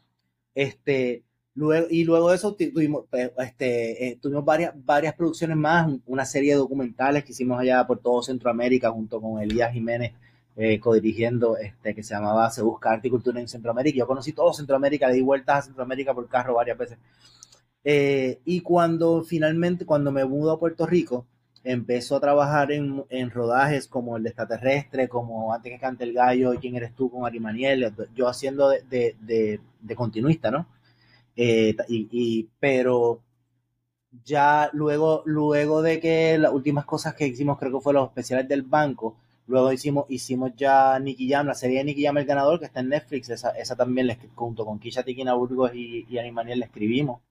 [0.56, 1.24] Este,
[1.54, 6.26] Luego, y luego de eso tuvimos, pues, este, eh, tuvimos varias, varias producciones más, una
[6.26, 10.14] serie de documentales que hicimos allá por todo Centroamérica junto con Elías Jiménez
[10.56, 13.98] eh, codirigiendo, este, que se llamaba Se Busca Arte y Cultura en Centroamérica.
[14.00, 16.98] Yo conocí todo Centroamérica, le di vueltas a Centroamérica por carro varias veces.
[17.84, 21.26] Eh, y cuando finalmente, cuando me mudo a Puerto Rico,
[21.64, 26.14] empezó a trabajar en, en, rodajes como el de extraterrestre, como Antes que cante el
[26.14, 27.10] gallo, ¿Quién eres tú?
[27.10, 30.68] con Ari Maniel, yo haciendo de, de, de, de continuista, ¿no?
[31.36, 33.22] Eh, y, pero
[34.24, 38.48] ya luego, luego de que las últimas cosas que hicimos, creo que fue los especiales
[38.48, 39.18] del banco,
[39.48, 42.82] luego hicimos, hicimos ya Nicky Jam, la serie de Nicky Jam el ganador, que está
[42.82, 46.66] en Netflix, esa, esa también junto con Kisha Tiquina Burgos y, y Ani Maniel la
[46.66, 47.22] escribimos.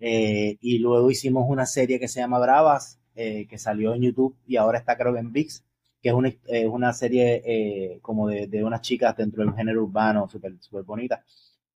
[0.00, 4.36] Eh, y luego hicimos una serie que se llama Bravas, eh, que salió en YouTube
[4.46, 5.64] y ahora está creo que en VIX,
[6.02, 6.32] que es una,
[6.70, 11.24] una serie como de, de, unas chicas dentro del género urbano, súper super bonita.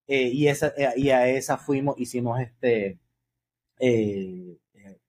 [0.09, 2.99] Eh, y, esa, y a esa fuimos, hicimos este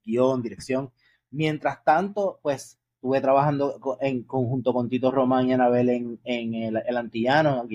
[0.04, 0.92] guion, dirección.
[1.32, 6.84] Mientras tanto, pues estuve trabajando en conjunto con Tito Román y Anabel en, en el,
[6.86, 7.68] el, Antillano.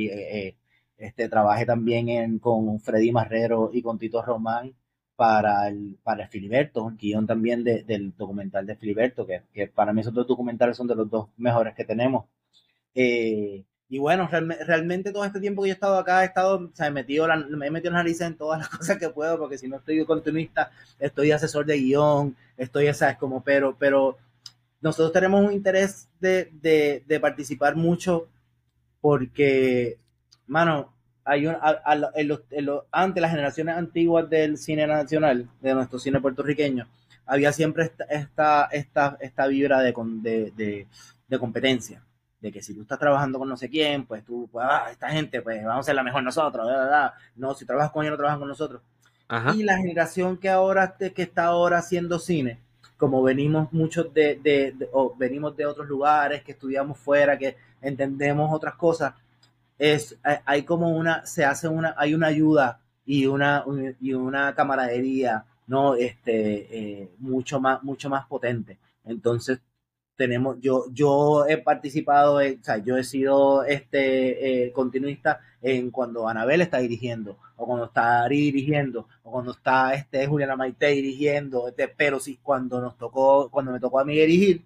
[0.97, 4.75] Este, trabajé también con Freddy Marrero y con Tito Román
[5.17, 9.93] para el, para el Filiberto, el guion también de, del documental de Filiberto, que, para
[9.93, 12.27] mí esos dos documentales son de los dos mejores que tenemos.
[12.95, 16.57] Eh, y bueno, real, realmente todo este tiempo que yo he estado acá, he estado,
[16.57, 19.11] o sea, he metido la, me he metido la nariz en todas las cosas que
[19.11, 23.77] puedo, porque si no estoy continuista, estoy asesor de guion, estoy, esa es como, pero,
[23.79, 24.17] pero
[24.81, 28.29] nosotros tenemos un interés de, de, de participar mucho,
[29.03, 29.99] porque,
[30.47, 34.87] mano, hay un, a, a, en los, en los, antes las generaciones antiguas del cine
[34.87, 36.89] nacional, de nuestro cine puertorriqueño,
[37.27, 40.87] había siempre esta, esta, esta, esta vibra de, de, de,
[41.29, 42.03] de, competencia.
[42.43, 45.09] De que si tú estás trabajando con no sé quién, pues tú, pues, ah, esta
[45.09, 47.15] gente, pues vamos a ser la mejor nosotros, bla, bla, bla.
[47.37, 48.83] No, si trabajas con ellos, no trabajan con nosotros.
[49.29, 49.55] Ajá.
[49.55, 52.59] Y la generación que ahora, que está ahora haciendo cine,
[52.99, 57.57] como venimos muchos de, de, de o venimos de otros lugares, que estudiamos fuera, que
[57.81, 59.15] entendemos otras cosas,
[59.79, 63.65] es, hay como una, se hace una, hay una ayuda y una,
[64.01, 65.95] y una camaradería, ¿no?
[65.95, 68.79] Este, eh, mucho más, mucho más potente.
[69.05, 69.61] Entonces,
[70.17, 75.91] tenemos, yo, yo he participado, en, o sea, yo he sido este eh, continuista en
[75.91, 80.89] cuando Anabel está dirigiendo, o cuando está Ari dirigiendo, o cuando está este Juliana Maite
[80.89, 84.65] dirigiendo, este, pero sí, cuando nos tocó, cuando me tocó a mí dirigir,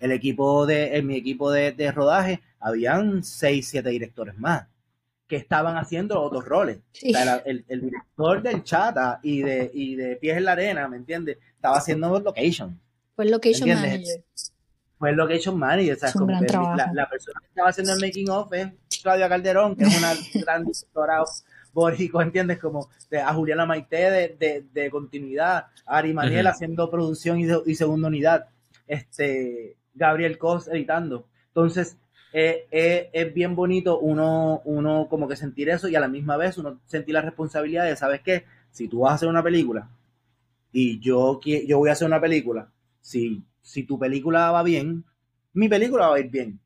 [0.00, 4.66] el equipo de, en mi equipo de, de rodaje, habían seis, siete directores más
[5.30, 6.80] que estaban haciendo otros roles.
[6.92, 7.10] Sí.
[7.10, 10.88] O sea, el, el, director del Chata y de, y de Pies en la Arena,
[10.88, 11.38] ¿me entiendes?
[11.54, 12.80] Estaba haciendo location.
[13.14, 14.24] Fue el location manager.
[15.00, 15.94] Fue el location manager.
[15.94, 16.12] O sea,
[16.76, 18.68] la, la, persona que estaba haciendo el making of es
[19.02, 20.12] Claudia Calderón, que es una
[20.44, 21.24] gran directora
[21.72, 22.58] borico, ¿entiendes?
[22.58, 26.50] Como de, a Juliana Maite de, de, de continuidad, a Ari uh -huh.
[26.50, 28.48] haciendo producción y, y segunda unidad,
[28.86, 31.26] este Gabriel Cos editando.
[31.46, 31.96] Entonces,
[32.34, 36.36] eh, eh, es bien bonito uno, uno como que sentir eso y a la misma
[36.36, 38.44] vez uno sentir la responsabilidad de, ¿sabes qué?
[38.70, 39.88] Si tú vas a hacer una película
[40.72, 42.70] y yo, yo voy a hacer una película,
[43.00, 45.04] si, si tu película va bien,
[45.52, 46.60] mi película va a ir bien.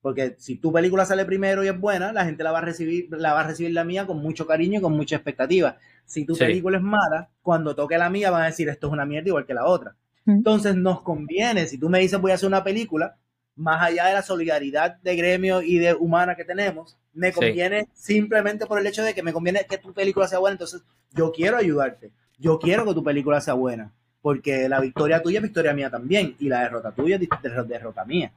[0.00, 3.08] Porque si tu película sale primero y es buena, la gente la va a recibir,
[3.10, 5.78] la va a recibir la mía con mucho cariño y con mucha expectativa.
[6.04, 6.44] Si tu sí.
[6.44, 9.46] película es mala, cuando toque la mía van a decir esto es una mierda igual
[9.46, 9.96] que la otra.
[10.26, 13.16] Entonces nos conviene, si tú me dices voy a hacer una película,
[13.56, 18.14] más allá de la solidaridad de gremio y de humana que tenemos, me conviene sí.
[18.14, 20.82] simplemente por el hecho de que me conviene que tu película sea buena, entonces
[21.12, 23.92] yo quiero ayudarte, yo quiero que tu película sea buena,
[24.26, 28.32] porque la victoria tuya es victoria mía también, y la derrota tuya es derrota mía.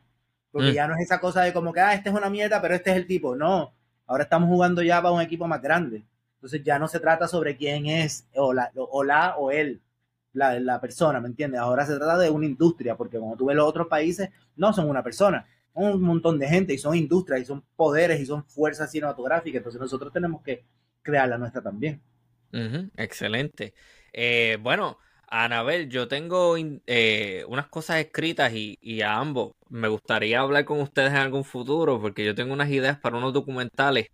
[0.52, 0.74] Porque mm.
[0.74, 2.92] ya no es esa cosa de como que, ah, este es una mierda, pero este
[2.92, 3.36] es el tipo.
[3.36, 3.74] No,
[4.06, 6.04] ahora estamos jugando ya para un equipo más grande.
[6.36, 9.82] Entonces ya no se trata sobre quién es, o la o, la, o él
[10.34, 11.60] la, la, persona, ¿me entiendes?
[11.60, 14.92] Ahora se trata de una industria, porque como tú ves los otros países, no son
[14.92, 18.44] una persona, son un montón de gente y son industrias y son poderes y son
[18.46, 20.66] fuerzas cinematográficas, entonces nosotros tenemos que
[21.02, 22.00] crear la nuestra también.
[22.54, 23.74] Uh -huh, excelente.
[24.14, 25.00] Eh, bueno,
[25.32, 26.56] Anabel, yo tengo
[26.88, 31.44] eh, unas cosas escritas y, y, a ambos me gustaría hablar con ustedes en algún
[31.44, 34.08] futuro porque yo tengo unas ideas para unos documentales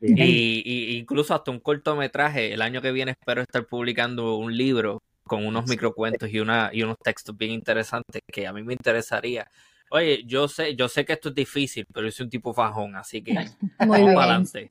[0.00, 2.52] y, y, incluso hasta un cortometraje.
[2.52, 6.82] El año que viene espero estar publicando un libro con unos microcuentos y, una, y
[6.82, 9.48] unos textos bien interesantes que a mí me interesaría.
[9.90, 12.96] Oye, yo sé, yo sé que esto es difícil, pero yo soy un tipo fajón,
[12.96, 13.34] así que
[13.78, 14.14] Muy vamos bien.
[14.14, 14.70] para adelante.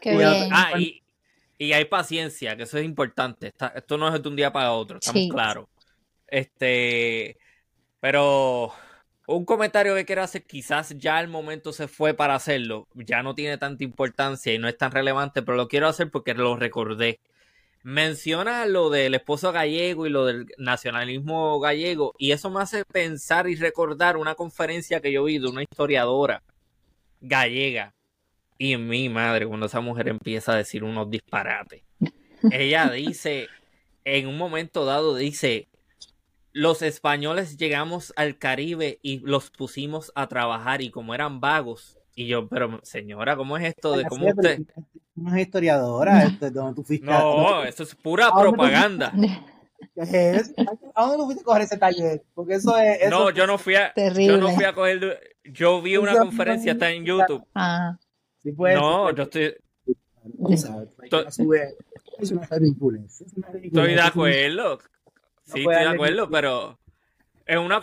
[0.00, 0.48] Qué bien.
[0.50, 1.03] Ah, y,
[1.58, 3.48] y, hay paciencia, que eso es importante.
[3.48, 5.28] Está, esto no es de un día para otro, estamos sí.
[5.28, 5.66] claros.
[6.26, 7.36] Este,
[8.00, 8.72] pero
[9.26, 13.34] un comentario que quiero hacer, quizás ya el momento se fue para hacerlo, ya no
[13.34, 17.20] tiene tanta importancia y no es tan relevante, pero lo quiero hacer porque lo recordé
[17.84, 23.46] menciona lo del esposo gallego y lo del nacionalismo gallego y eso me hace pensar
[23.46, 26.42] y recordar una conferencia que yo vi de una historiadora
[27.20, 27.93] gallega
[28.72, 31.82] y mi madre cuando esa mujer empieza a decir unos disparates
[32.50, 33.48] ella dice
[34.04, 35.68] en un momento dado dice,
[36.52, 41.98] los españoles llegamos al Caribe y los pusimos a trabajar y como eran vagos.
[42.14, 44.60] Y yo, pero señora, ¿cómo es esto de cómo usted...
[45.16, 49.12] No es historiadora, esto, donde tú fuiste No, esto es pura propaganda.
[50.94, 52.22] ¿A dónde tú fuiste a coger ese taller?
[52.34, 53.10] Porque eso es...
[53.10, 53.92] no, yo no fui a...
[53.96, 55.20] Yo no fui a coger...
[55.44, 57.44] Yo vi una conferencia, está en YouTube.
[57.54, 57.98] Ah.
[58.80, 59.54] No, yo estoy...
[62.18, 62.42] Es una.
[63.62, 64.78] Estoy de acuerdo.
[65.44, 66.78] Sí, estoy de acuerdo, pero
[67.46, 67.82] es una,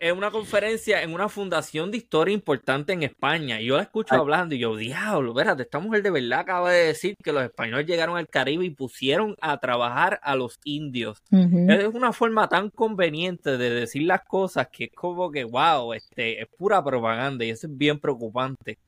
[0.00, 3.60] es una conferencia en una fundación de historia importante en España.
[3.60, 6.86] Y yo la escucho hablando y yo, diablo, espérate, esta mujer de verdad acaba de
[6.86, 11.22] decir que los españoles llegaron al Caribe y pusieron a trabajar a los indios.
[11.30, 16.40] Es una forma tan conveniente de decir las cosas que es como que, wow, este,
[16.40, 18.78] es pura propaganda y eso es bien preocupante.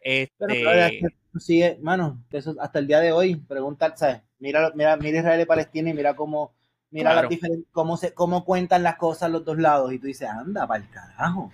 [0.00, 1.00] Este...
[1.38, 4.22] sigue, mano, eso hasta el día de hoy, pregunta, ¿sabes?
[4.38, 6.54] Mira, mira, mira Israel y Palestina y mira cómo
[6.90, 7.28] Mira
[7.70, 10.90] cómo, se, cómo cuentan las cosas los dos lados y tú dices, anda, para el
[10.90, 11.52] carajo.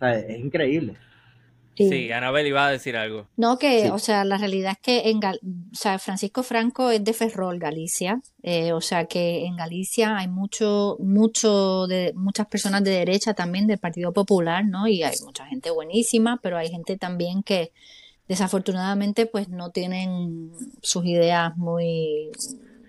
[0.00, 0.96] Sea, es increíble.
[1.86, 2.10] Sí.
[2.10, 3.28] Anabel iba a decir algo.
[3.36, 7.12] No, que, o sea, la realidad es que en o sea, Francisco Franco es de
[7.12, 8.20] Ferrol, Galicia.
[8.42, 13.66] Eh, o sea, que en Galicia hay mucho, mucho de, muchas personas de derecha también
[13.66, 14.86] del Partido Popular, ¿no?
[14.88, 17.72] Y hay mucha gente buenísima, pero hay gente también que
[18.28, 20.52] desafortunadamente pues no tienen
[20.82, 22.30] sus ideas muy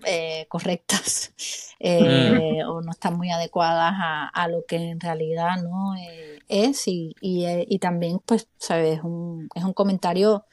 [0.04, 1.32] eh, correctas
[1.80, 7.14] eh, o no están muy adecuadas a, lo que en realidad no eh, es y,
[7.20, 10.44] y, también pues sabes es un, es un comentario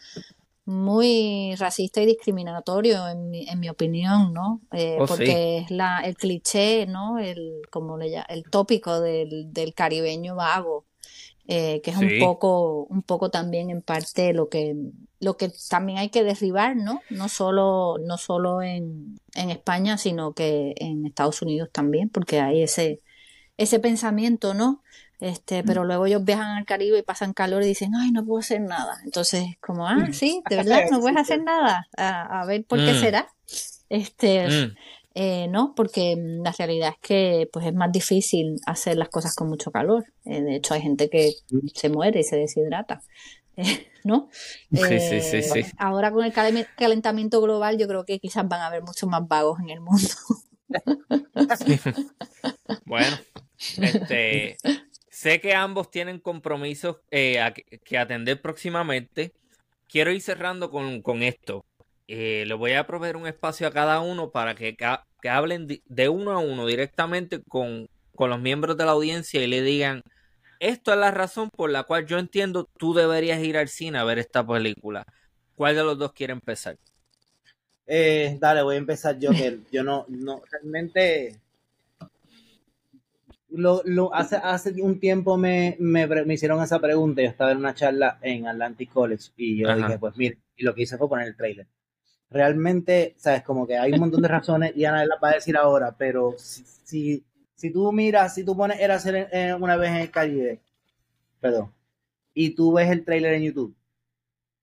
[0.66, 6.16] muy racista y discriminatorio en mi, en mi opinión no oh, porque es la el
[6.18, 10.86] cliché no el como le el tópico del, del caribeño vago
[11.48, 14.76] que es un poco un poco también en parte lo que
[15.20, 17.02] lo que también hay que derribar, ¿no?
[17.10, 22.62] No solo, no solo en, en, España, sino que en Estados Unidos también, porque hay
[22.62, 23.02] ese,
[23.58, 24.84] ese pensamiento, ¿no?
[25.20, 28.40] Este, pero luego ellos viajan al Caribe y pasan calor y dicen, ay, no puedo
[28.40, 29.00] hacer nada.
[29.04, 31.88] Entonces, como, ah, sí, de verdad, no puedes hacer nada.
[31.98, 33.00] A, ver por qué mm.
[33.00, 33.28] será.
[33.90, 34.76] Este, mm.
[35.20, 39.50] Eh, no, porque la realidad es que pues es más difícil hacer las cosas con
[39.50, 40.06] mucho calor.
[40.26, 41.34] Eh, de hecho, hay gente que
[41.74, 43.02] se muere y se deshidrata.
[44.04, 44.30] ¿no?
[44.72, 45.60] Sí, sí, sí, sí.
[45.60, 49.28] Eh, ahora con el calentamiento global yo creo que quizás van a haber muchos más
[49.28, 50.08] vagos en el mundo.
[52.86, 53.18] Bueno,
[53.58, 54.58] este,
[55.10, 57.40] sé que ambos tienen compromisos eh,
[57.86, 59.34] que atender próximamente.
[59.88, 61.66] Quiero ir cerrando con, esto.
[62.08, 64.76] Eh, le voy a proveer un espacio a cada uno para que,
[65.22, 69.48] que hablen de, uno a uno directamente con, con los miembros de la audiencia y
[69.48, 70.04] le digan
[70.60, 74.04] esto es la razón por la cual yo entiendo tú deberías ir al cine a
[74.04, 75.06] ver esta película.
[75.56, 76.78] ¿Cuál de los dos quiere empezar?
[77.86, 81.40] Eh, dale, voy a empezar yo, que yo no, no, realmente
[83.50, 87.60] lo, lo, hace, hace un tiempo me, me, me, hicieron esa pregunta, yo estaba en
[87.60, 91.08] una charla en Atlantic College y yo dije, pues mire, y lo que hice fue
[91.08, 91.68] poner el trailer.
[92.30, 95.56] Realmente, sabes, como que hay un montón de razones y Ana la va a decir
[95.56, 97.26] ahora, pero si, si
[97.58, 100.62] si tú miras, si tú pones Era hacer una vez en el Caribe,
[101.42, 101.74] perdón,
[102.34, 103.76] y tú ves el trailer en YouTube,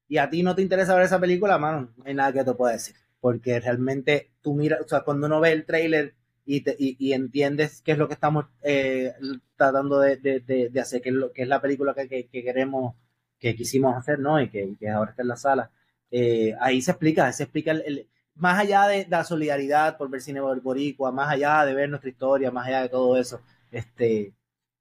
[0.08, 2.54] y a ti no te interesa ver esa película, mano, no hay nada que te
[2.54, 2.94] pueda decir.
[3.20, 7.80] Porque realmente tú miras, o sea, cuando uno ve el trailer y, te, y, entiendes
[7.82, 9.14] qué es lo que estamos eh,
[9.56, 12.94] tratando de, de, hacer, qué es, lo, que es la película que, que, queremos,
[13.38, 14.40] que quisimos hacer, ¿no?
[14.40, 15.70] Y que, ahora está en la sala.
[16.16, 20.40] Eh, ahí se explica, se explica el, más allá de, la solidaridad por ver cine
[20.40, 23.40] boricua, más allá de ver nuestra historia, más allá de todo eso,
[23.72, 24.32] este,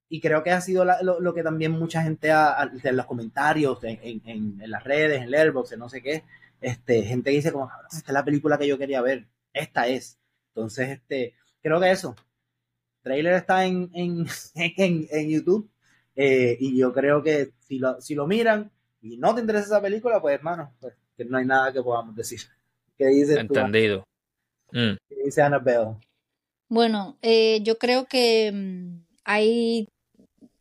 [0.10, 4.22] y creo que ha sido lo, que también mucha gente ha, en los comentarios, en,
[4.26, 6.24] en, las redes, en Airbox, en no sé qué,
[6.62, 10.20] este, gente dice como, esta es la película que yo quería ver, esta es.
[10.50, 12.16] Entonces, este, creo que eso.
[13.02, 14.28] trailer está en
[15.30, 15.68] YouTube
[16.16, 18.72] eh, y yo creo que si lo, si lo miran
[19.02, 22.16] y no te interesa esa película, pues hermano, pues que no hay nada que podamos
[22.16, 22.42] decir.
[22.98, 24.04] ¿Qué dices Entendido.
[24.72, 24.96] Mm.
[25.10, 25.98] ¿Qué dice Annabelle?
[26.70, 29.88] Bueno, eh, yo creo que mm, hay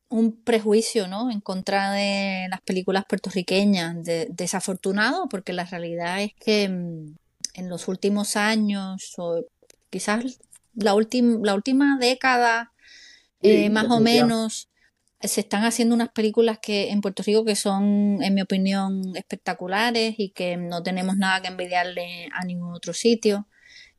[0.08, 1.30] un prejuicio ¿no?
[1.30, 3.96] en contra de las películas puertorriqueñas,
[4.28, 7.16] desafortunado, porque la realidad es que mm,
[7.54, 9.44] en los últimos años, o
[9.90, 10.38] quizás
[10.74, 12.72] la, la última década,
[13.40, 14.68] eh, más o menos,
[15.22, 20.14] se están haciendo unas películas que en Puerto Rico que son, en mi opinión, espectaculares
[20.18, 23.46] y que no tenemos nada que envidiarle a ningún otro sitio,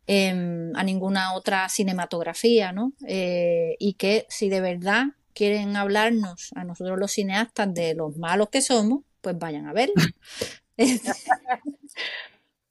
[0.07, 2.93] em, a ninguna otra cinematografía, ¿no?
[3.07, 8.49] Eh, y que si de verdad quieren hablarnos a nosotros los cineastas de los malos
[8.49, 9.95] que somos, pues vayan a verlo.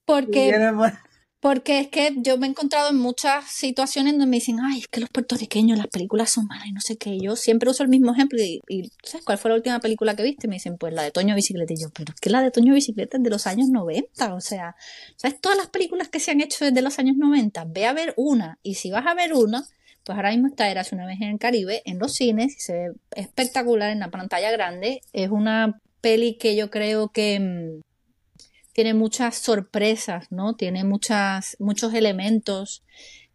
[0.04, 0.52] Porque
[1.42, 4.86] Porque es que yo me he encontrado en muchas situaciones donde me dicen, ay, es
[4.86, 7.18] que los puertorriqueños, las películas son malas y no sé qué.
[7.18, 10.46] Yo siempre uso el mismo ejemplo y, ¿sabes cuál fue la última película que viste?
[10.46, 11.72] Me dicen, pues la de Toño Bicicleta.
[11.72, 14.34] Y yo, pero es que la de Toño Bicicleta es de los años 90.
[14.34, 14.76] O sea,
[15.16, 15.40] ¿sabes?
[15.40, 18.60] Todas las películas que se han hecho desde los años 90, ve a ver una.
[18.62, 19.64] Y si vas a ver una,
[20.04, 22.72] pues ahora mismo está Eras una vez en el Caribe, en los cines, y se
[22.72, 25.00] ve espectacular en la pantalla grande.
[25.12, 27.91] Es una peli que yo creo que mm,
[28.72, 30.54] tiene muchas sorpresas, ¿no?
[30.54, 32.82] Tiene muchas, muchos elementos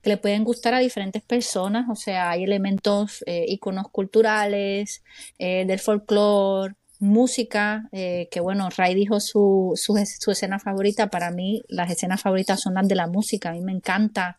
[0.01, 5.03] que le pueden gustar a diferentes personas, o sea, hay elementos, eh, iconos culturales,
[5.37, 9.97] eh, del folclore, música, eh, que bueno, Ray dijo su, su,
[10.31, 13.71] escena favorita, para mí las escenas favoritas son las de la música, a mí me
[13.71, 14.37] encanta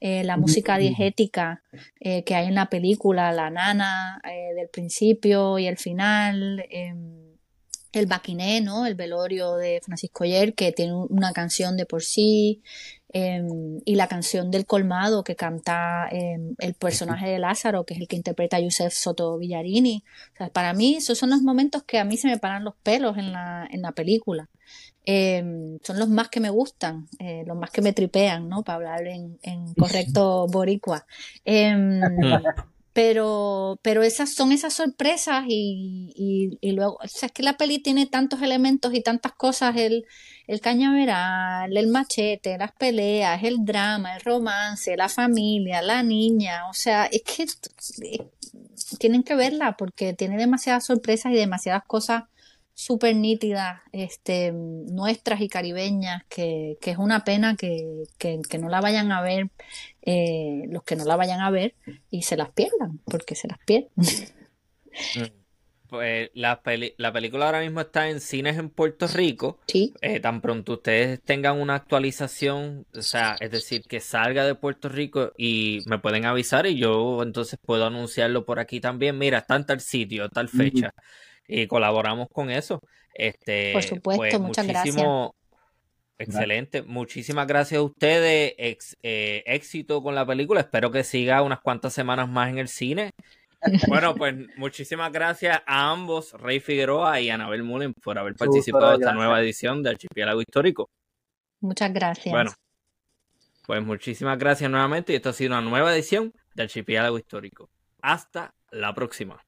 [0.00, 1.62] la música diegética
[2.00, 4.18] que hay en la película, la nana
[4.56, 7.19] del principio y el final em,
[7.92, 8.86] el Baquiné, ¿no?
[8.86, 12.62] El velorio de Francisco Yer, que tiene una canción de por sí,
[13.12, 18.00] em, y la canción del colmado que canta em, el personaje de Lázaro, que es
[18.00, 20.04] el que interpreta a Yusef Soto Villarini.
[20.34, 22.74] O sea, para mí esos son los momentos que a mí se me paran los
[22.82, 24.48] pelos en la, en la película.
[25.04, 28.62] Em, son los más que me gustan, eh, los más que me tripean, ¿no?
[28.62, 31.06] Para hablar en, en correcto boricua.
[32.92, 36.12] pero, pero esas son esas sorpresas y,
[36.60, 40.06] y, luego, o sea, es que la peli tiene tantos elementos y tantas cosas, el,
[40.48, 46.74] el cañaveral, el machete, las peleas, el drama, el romance, la familia, la niña, o
[46.74, 47.46] sea, es que
[48.98, 52.24] tienen que verla porque tiene demasiadas sorpresas y demasiadas cosas
[52.80, 58.80] súper nítidas, este, nuestras y caribeñas, que, que es una pena que, que, no la
[58.80, 59.50] vayan a ver,
[60.02, 61.74] eh, los que no la vayan a ver
[62.10, 63.90] y se las pierdan, porque se las pierden.
[63.96, 65.40] Mm.
[65.90, 66.60] Pues la,
[66.98, 69.58] la película ahora mismo está en cines en Puerto Rico.
[69.66, 69.92] Sí.
[70.00, 74.88] Eh, tan pronto ustedes tengan una actualización, o sea, es decir, que salga de Puerto
[74.88, 79.18] Rico y me pueden avisar y yo entonces puedo anunciarlo por aquí también.
[79.18, 80.94] Mira, está en tal sitio, tal fecha
[81.48, 82.80] y colaboramos con eso.
[83.12, 84.96] Este, Por supuesto, pues, muchas gracias.
[86.20, 88.54] Excelente, muchísimas gracias a ustedes,
[89.02, 93.10] eh, éxito con la película, espero que siga unas cuantas semanas más en el cine.
[93.88, 99.02] Bueno, pues muchísimas gracias a ambos, Rey Figueroa y Anabel Mullen, por haber participado en
[99.02, 100.88] esta nueva edición de Archipiélago Histórico.
[101.60, 102.32] Muchas gracias.
[102.32, 102.52] Bueno,
[103.66, 107.68] pues muchísimas gracias nuevamente y esto ha sido una nueva edición de Archipiélago Histórico.
[108.00, 109.44] Hasta la próxima.